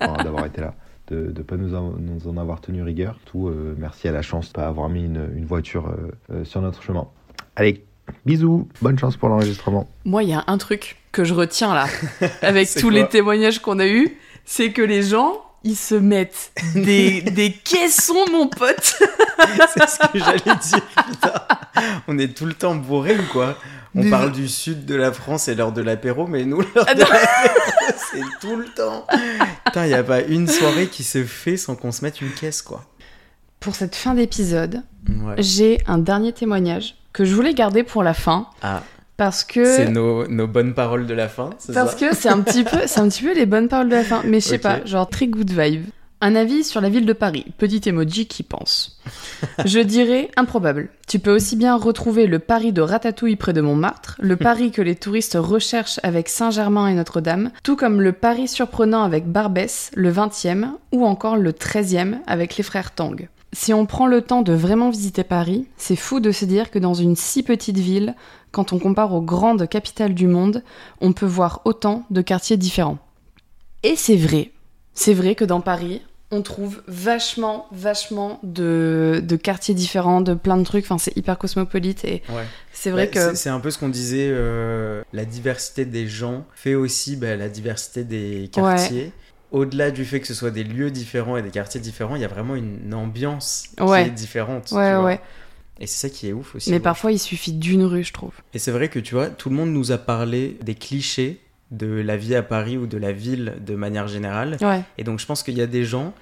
[0.00, 0.74] enfin, d'avoir été là,
[1.12, 3.18] de ne pas nous en, nous en avoir tenu rigueur.
[3.26, 6.44] Tout, euh, merci à la chance de pas avoir mis une, une voiture euh, euh,
[6.44, 7.06] sur notre chemin.
[7.56, 7.84] Allez,
[8.24, 9.88] bisous, bonne chance pour l'enregistrement.
[10.04, 11.86] Moi, il y a un truc que je retiens là,
[12.42, 17.20] avec tous les témoignages qu'on a eus, c'est que les gens, ils se mettent des,
[17.30, 18.80] des caissons, mon pote.
[19.74, 21.32] c'est ce que j'allais dire, putain.
[22.08, 23.56] On est tout le temps bourrés ou quoi?
[23.94, 26.86] On Mais- parle du sud de la France et l'heure de l'apéro, mais nous, l'heure
[26.88, 27.58] Ah de l'apéro,
[28.10, 29.06] c'est tout le temps.
[29.66, 32.30] Putain, il n'y a pas une soirée qui se fait sans qu'on se mette une
[32.32, 32.84] caisse, quoi.
[33.60, 34.82] Pour cette fin d'épisode,
[35.24, 35.34] Ouais.
[35.38, 38.82] j'ai un dernier témoignage que je voulais garder pour la fin Ah,
[39.16, 42.28] parce que c'est nos, nos bonnes paroles de la fin, c'est parce ça que c'est
[42.28, 44.46] un petit peu c'est un petit peu les bonnes paroles de la fin mais je
[44.48, 45.84] sais pas genre très good vibe
[46.22, 49.00] un avis sur la ville de Paris petit emoji qui pense
[49.64, 54.16] je dirais improbable tu peux aussi bien retrouver le Paris de Ratatouille près de Montmartre
[54.20, 59.02] le Paris que les touristes recherchent avec Saint-Germain et Notre-Dame tout comme le Paris surprenant
[59.02, 64.06] avec Barbès le 20e ou encore le 13e avec les frères Tang si on prend
[64.06, 67.42] le temps de vraiment visiter Paris, c'est fou de se dire que dans une si
[67.42, 68.14] petite ville,
[68.50, 70.62] quand on compare aux grandes capitales du monde,
[71.02, 72.96] on peut voir autant de quartiers différents.
[73.82, 74.52] Et c'est vrai.
[74.94, 76.00] C'est vrai que dans Paris,
[76.32, 80.84] on trouve vachement, vachement de, de quartiers différents, de plein de trucs.
[80.84, 82.44] Enfin, c'est hyper cosmopolite et Ouais.
[82.72, 83.34] c'est vrai Bah, que.
[83.36, 87.48] c'est- un peu ce qu'on disait, euh, la diversité des gens fait aussi bah, la
[87.48, 89.12] diversité des quartiers.
[89.52, 92.24] Au-delà du fait que ce soit des lieux différents et des quartiers différents, il y
[92.24, 94.04] a vraiment une ambiance Ouais.
[94.04, 94.64] qui est différente.
[94.68, 95.04] tu Ouais, vois.
[95.04, 95.20] ouais.
[95.80, 96.70] Et c'est ça qui est ouf aussi.
[96.70, 98.32] Mais parfois, il suffit d'une rue, je trouve.
[98.54, 101.40] Et c'est vrai que tu vois, tout le monde nous a parlé des clichés
[101.72, 104.56] de la vie à Paris ou de la ville de manière générale.
[104.60, 104.82] Ouais.
[104.98, 106.14] Et donc je pense qu'il y a des gens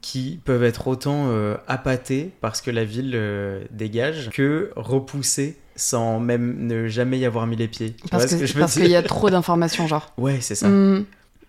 [0.00, 6.20] qui peuvent être autant euh, appâtés parce que la ville euh, dégage que repoussés sans
[6.20, 7.94] même ne jamais y avoir mis les pieds.
[7.94, 10.12] Tu Parce ce qu'il y a trop d'informations, genre.
[10.18, 10.68] Ouais, c'est ça.
[10.68, 11.04] Hmm.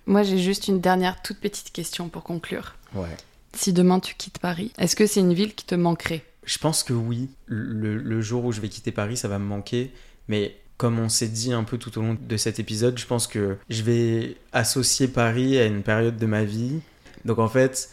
[0.05, 2.75] Moi, j'ai juste une dernière toute petite question pour conclure.
[2.93, 3.15] Ouais.
[3.53, 6.23] Si demain tu quittes Paris, est-ce que c'est une ville qui te manquerait?
[6.45, 7.29] Je pense que oui.
[7.45, 9.91] Le, le jour où je vais quitter Paris, ça va me manquer.
[10.27, 13.25] Mais comme on s'est dit un peu tout au long de cet épisode, je pense
[13.25, 16.81] que je vais associer Paris à une période de ma vie.
[17.23, 17.89] Donc en fait,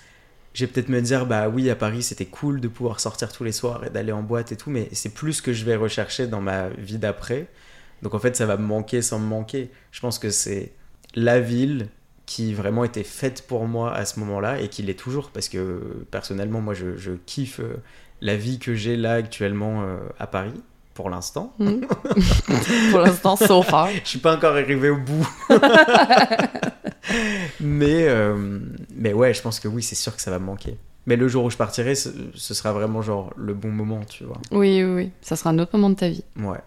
[0.54, 3.44] je vais peut-être me dire, bah oui, à Paris, c'était cool de pouvoir sortir tous
[3.44, 5.76] les soirs et d'aller en boîte et tout, mais c'est plus ce que je vais
[5.76, 7.46] rechercher dans ma vie d'après.
[8.02, 9.70] Donc en fait, ça va me manquer sans me manquer.
[9.92, 10.72] Je pense que c'est
[11.14, 11.90] la ville
[12.26, 16.04] qui vraiment était faite pour moi à ce moment-là et qui l'est toujours parce que
[16.10, 17.76] personnellement, moi, je, je kiffe euh,
[18.20, 20.60] la vie que j'ai là actuellement euh, à Paris
[21.00, 21.54] pour l'instant.
[21.58, 21.80] Hmm.
[22.90, 23.88] Pour l'instant, so far.
[24.04, 25.26] Je suis pas encore arrivé au bout.
[27.60, 28.60] mais, euh,
[28.94, 30.76] mais ouais, je pense que oui, c'est sûr que ça va me manquer.
[31.06, 34.24] Mais le jour où je partirai, ce, ce sera vraiment genre le bon moment, tu
[34.24, 34.36] vois.
[34.50, 35.10] Oui, oui, oui.
[35.22, 36.24] Ça sera un autre moment de ta vie.
[36.38, 36.58] Ouais.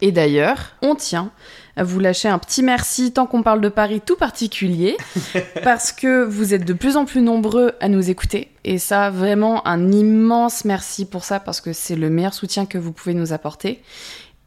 [0.00, 1.30] Et d'ailleurs, on tient
[1.76, 4.96] à vous lâcher un petit merci tant qu'on parle de Paris tout particulier,
[5.62, 8.48] parce que vous êtes de plus en plus nombreux à nous écouter.
[8.64, 12.78] Et ça, vraiment, un immense merci pour ça, parce que c'est le meilleur soutien que
[12.78, 13.82] vous pouvez nous apporter.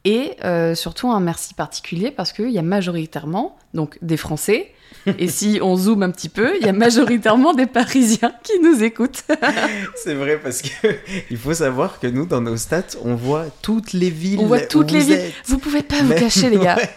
[0.06, 4.72] Et euh, surtout un merci particulier, parce qu'il y a majoritairement donc des Français.
[5.18, 8.84] Et si on zoome un petit peu, il y a majoritairement des Parisiens qui nous
[8.84, 9.24] écoutent.
[9.96, 10.70] C'est vrai parce que
[11.32, 14.40] il faut savoir que nous, dans nos stats, on voit toutes les villes.
[14.40, 15.16] On voit où toutes les vous villes.
[15.16, 15.34] êtes.
[15.46, 16.76] Vous pouvez pas vous cacher, les gars.
[16.78, 16.90] Ouais.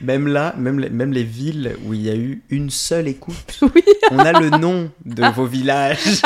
[0.00, 3.58] Même là, même les, même les villes où il y a eu une seule écoute,
[3.62, 3.82] Oui.
[4.10, 6.22] on a le nom de vos villages.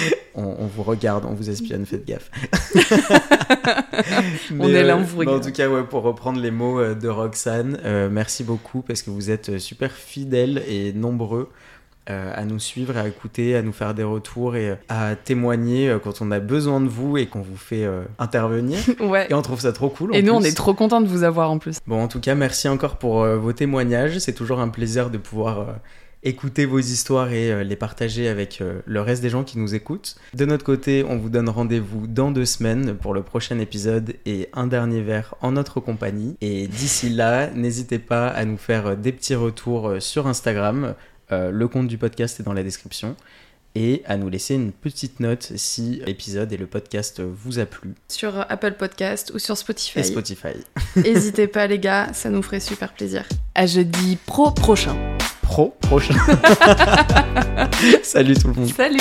[0.34, 2.30] on, on vous regarde, on vous espionne, faites gaffe.
[4.58, 5.44] On est là, on vous En regarde.
[5.44, 9.10] tout cas, ouais, pour reprendre les mots euh, de Roxane, euh, merci beaucoup parce que
[9.10, 11.48] vous êtes euh, super fidèles et nombreux.
[12.08, 15.88] euh, à nous suivre, à écouter, à nous faire des retours et euh, à témoigner
[15.90, 18.78] euh, quand on a besoin de vous et qu'on vous fait euh, intervenir.
[19.00, 19.26] Ouais.
[19.28, 20.12] Et on trouve ça trop cool.
[20.12, 21.78] en Et nous, on est trop contents de vous avoir en plus.
[21.88, 24.18] Bon, en tout cas, merci encore pour euh, vos témoignages.
[24.18, 25.64] C'est toujours un plaisir de pouvoir euh,
[26.22, 29.74] écouter vos histoires et euh, les partager avec euh, le reste des gens qui nous
[29.74, 30.16] écoutent.
[30.34, 34.48] De notre côté, on vous donne rendez-vous dans deux semaines pour le prochain épisode et
[34.52, 36.36] un dernier verre en notre compagnie.
[36.40, 40.94] Et d'ici là, n'hésitez pas à nous faire euh, des petits retours sur Instagram.
[41.28, 43.16] Le compte du podcast est dans la description.
[43.78, 47.92] Et à nous laisser une petite note si l'épisode et le podcast vous a plu.
[48.08, 49.98] Sur Apple Podcast ou sur Spotify.
[49.98, 50.54] Et Spotify.
[50.96, 53.26] N'hésitez pas les gars, ça nous ferait super plaisir.
[53.54, 54.96] À jeudi pro prochain.
[55.42, 56.14] Pro prochain.
[58.02, 58.72] Salut tout le monde.
[58.74, 58.96] Salut